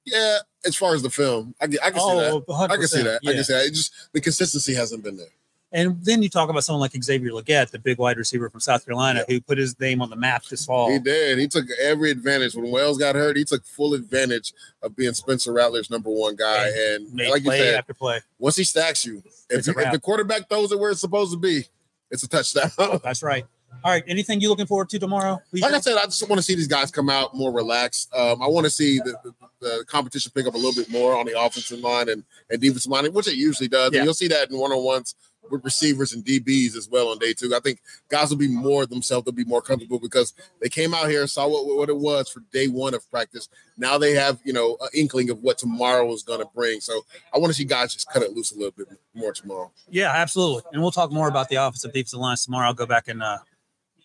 Yeah, 0.05 0.37
as 0.65 0.75
far 0.75 0.93
as 0.93 1.01
the 1.01 1.09
film, 1.09 1.55
I, 1.59 1.65
can- 1.67 1.79
I 1.83 1.89
can 1.91 1.99
see 1.99 2.15
that. 2.15 2.43
100%. 2.47 2.69
I 2.71 2.75
can 2.77 2.87
see 2.87 3.01
that. 3.03 3.13
I 3.25 3.29
Oh, 3.29 3.33
can 3.33 3.43
see 3.43 3.53
that. 3.53 3.65
It 3.65 3.73
just 3.73 3.91
the 4.13 4.21
consistency 4.21 4.73
hasn't 4.75 5.03
been 5.03 5.17
there. 5.17 5.27
And 5.75 6.01
then 6.05 6.23
you 6.23 6.29
talk 6.29 6.49
about 6.49 6.63
someone 6.63 6.79
like 6.79 6.93
Xavier 7.03 7.31
Legette, 7.31 7.69
the 7.69 7.79
big 7.79 7.97
wide 7.97 8.15
receiver 8.15 8.49
from 8.49 8.61
South 8.61 8.85
Carolina, 8.85 9.25
who 9.27 9.41
put 9.41 9.57
his 9.57 9.77
name 9.77 10.01
on 10.01 10.09
the 10.09 10.15
map 10.15 10.45
this 10.45 10.65
fall. 10.65 10.89
He 10.89 10.99
did. 10.99 11.37
He 11.37 11.49
took 11.49 11.65
every 11.81 12.11
advantage 12.11 12.55
when 12.55 12.71
Wells 12.71 12.97
got 12.97 13.15
hurt. 13.15 13.35
He 13.35 13.43
took 13.43 13.65
full 13.65 13.93
advantage 13.93 14.53
of 14.81 14.95
being 14.95 15.13
Spencer 15.13 15.51
Rattler's 15.51 15.89
number 15.89 16.09
one 16.09 16.37
guy. 16.37 16.69
And 16.69 17.13
Made 17.13 17.29
like 17.29 17.43
you 17.43 17.51
said, 17.51 17.75
after 17.75 17.93
play. 17.93 18.21
once 18.39 18.55
he 18.55 18.63
stacks 18.63 19.05
you, 19.05 19.21
if, 19.49 19.67
if 19.67 19.91
the 19.91 19.99
quarterback 20.01 20.47
throws 20.47 20.71
it 20.71 20.79
where 20.79 20.91
it's 20.91 21.01
supposed 21.01 21.33
to 21.33 21.37
be, 21.37 21.65
it's 22.09 22.23
a 22.23 22.29
touchdown. 22.29 22.71
That's 23.03 23.21
right. 23.21 23.43
All 23.83 23.91
right. 23.91 24.03
Anything 24.07 24.39
you 24.39 24.47
looking 24.47 24.67
forward 24.67 24.87
to 24.91 24.97
tomorrow? 24.97 25.41
Like 25.51 25.73
I 25.73 25.81
said, 25.81 25.97
I 25.97 26.05
just 26.05 26.27
want 26.29 26.39
to 26.39 26.43
see 26.43 26.55
these 26.55 26.69
guys 26.69 26.89
come 26.89 27.09
out 27.09 27.35
more 27.35 27.51
relaxed. 27.51 28.15
Um, 28.15 28.41
I 28.41 28.47
want 28.47 28.63
to 28.63 28.69
see 28.69 28.99
the, 28.99 29.17
the, 29.25 29.33
the, 29.59 29.85
competition 29.87 30.31
pick 30.33 30.47
up 30.47 30.53
a 30.53 30.57
little 30.57 30.73
bit 30.73 30.89
more 30.89 31.17
on 31.17 31.25
the 31.25 31.37
offensive 31.37 31.79
line 31.79 32.07
and, 32.07 32.23
and 32.49 32.61
defensive 32.61 32.89
line, 32.89 33.11
which 33.11 33.27
it 33.27 33.35
usually 33.35 33.67
does. 33.67 33.91
Yeah. 33.91 33.99
And 33.99 34.05
you'll 34.05 34.13
see 34.13 34.29
that 34.29 34.49
in 34.49 34.57
one 34.57 34.71
on 34.71 34.81
ones 34.81 35.15
with 35.49 35.63
receivers 35.63 36.13
and 36.13 36.23
DBs 36.23 36.75
as 36.75 36.89
well 36.89 37.09
on 37.09 37.19
day 37.19 37.33
two. 37.33 37.53
I 37.55 37.59
think 37.59 37.81
guys 38.09 38.29
will 38.29 38.37
be 38.37 38.47
more 38.47 38.85
themselves, 38.85 39.25
they'll 39.25 39.33
be 39.33 39.43
more 39.43 39.61
comfortable 39.61 39.99
because 39.99 40.33
they 40.61 40.69
came 40.69 40.93
out 40.93 41.09
here, 41.09 41.21
and 41.21 41.29
saw 41.29 41.47
what, 41.47 41.65
what 41.65 41.89
it 41.89 41.97
was 41.97 42.29
for 42.29 42.41
day 42.51 42.67
one 42.67 42.93
of 42.93 43.09
practice. 43.09 43.49
Now 43.77 43.97
they 43.97 44.13
have, 44.13 44.39
you 44.43 44.53
know, 44.53 44.77
an 44.81 44.89
inkling 44.93 45.29
of 45.29 45.39
what 45.41 45.57
tomorrow 45.57 46.11
is 46.13 46.23
going 46.23 46.39
to 46.39 46.49
bring. 46.55 46.79
So 46.79 47.05
I 47.33 47.37
want 47.37 47.51
to 47.51 47.53
see 47.53 47.65
guys 47.65 47.93
just 47.93 48.09
cut 48.09 48.23
it 48.23 48.31
loose 48.31 48.51
a 48.51 48.55
little 48.55 48.71
bit 48.71 48.87
more 49.13 49.33
tomorrow. 49.33 49.71
Yeah, 49.89 50.11
absolutely. 50.13 50.63
And 50.71 50.81
we'll 50.81 50.91
talk 50.91 51.11
more 51.11 51.27
about 51.27 51.49
the 51.49 51.55
offensive 51.55 51.93
defensive 51.93 52.19
lines 52.19 52.45
tomorrow. 52.45 52.67
I'll 52.67 52.73
go 52.73 52.85
back 52.85 53.07
and 53.07 53.21
uh, 53.21 53.39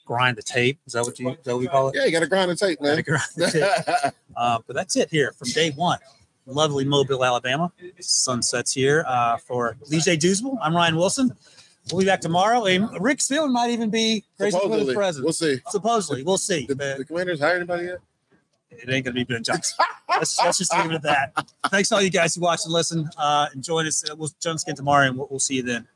grind 0.05 0.37
the 0.37 0.43
tape. 0.43 0.81
Is 0.87 0.95
that 0.95 1.05
what 1.05 1.19
you, 1.19 1.31
is 1.31 1.37
that 1.45 1.55
what 1.55 1.63
you 1.63 1.69
call 1.69 1.89
it? 1.89 1.95
Yeah, 1.97 2.05
you 2.05 2.13
got 2.13 2.21
to 2.21 2.27
grind 2.27 2.51
the 2.51 2.57
tape, 2.57 2.81
man. 2.81 3.03
Grind 3.03 3.23
the 3.37 3.51
tape. 3.51 4.15
uh, 4.37 4.59
but 4.67 4.75
that's 4.75 4.97
it 4.97 5.11
here 5.11 5.33
from 5.33 5.49
day 5.49 5.71
one 5.71 5.99
lovely 6.47 6.85
Mobile, 6.85 7.25
Alabama. 7.25 7.73
Sunsets 8.01 8.73
here 8.73 9.05
uh, 9.07 9.37
for 9.39 9.77
DJ 9.91 10.19
Douzable. 10.19 10.59
I'm 10.61 10.75
Ryan 10.75 10.97
Wilson. 10.97 11.33
We'll 11.91 12.01
be 12.01 12.07
back 12.07 12.21
tomorrow. 12.21 12.67
And 12.67 12.89
Rick 13.01 13.19
Spielman 13.19 13.53
might 13.53 13.71
even 13.71 13.91
be 13.91 14.25
the 14.87 14.95
president. 14.95 15.25
We'll 15.25 15.33
see. 15.33 15.61
Supposedly, 15.69 16.23
we'll 16.23 16.39
see. 16.39 16.67
The, 16.67 16.75
the 16.99 17.05
Commanders 17.05 17.41
hired 17.41 17.57
anybody 17.57 17.87
yet? 17.87 17.99
It 18.71 18.89
ain't 18.89 19.05
gonna 19.05 19.15
be 19.15 19.25
Ben 19.25 19.43
Johnson. 19.43 19.85
let's, 20.09 20.39
let's, 20.39 20.59
just 20.59 20.73
leave 20.77 20.91
it 20.91 20.95
at 20.95 21.03
that. 21.03 21.47
Thanks 21.71 21.89
to 21.89 21.97
all 21.97 22.03
you 22.03 22.11
guys 22.11 22.35
who 22.35 22.41
watched 22.41 22.65
and 22.65 22.73
listen. 22.73 23.09
Uh, 23.17 23.49
and 23.53 23.63
join 23.63 23.87
us. 23.87 24.05
We'll 24.17 24.31
jump 24.41 24.61
again 24.61 24.77
tomorrow, 24.77 25.09
and 25.09 25.19
we'll, 25.19 25.27
we'll 25.29 25.41
see 25.41 25.57
you 25.57 25.63
then. 25.63 25.87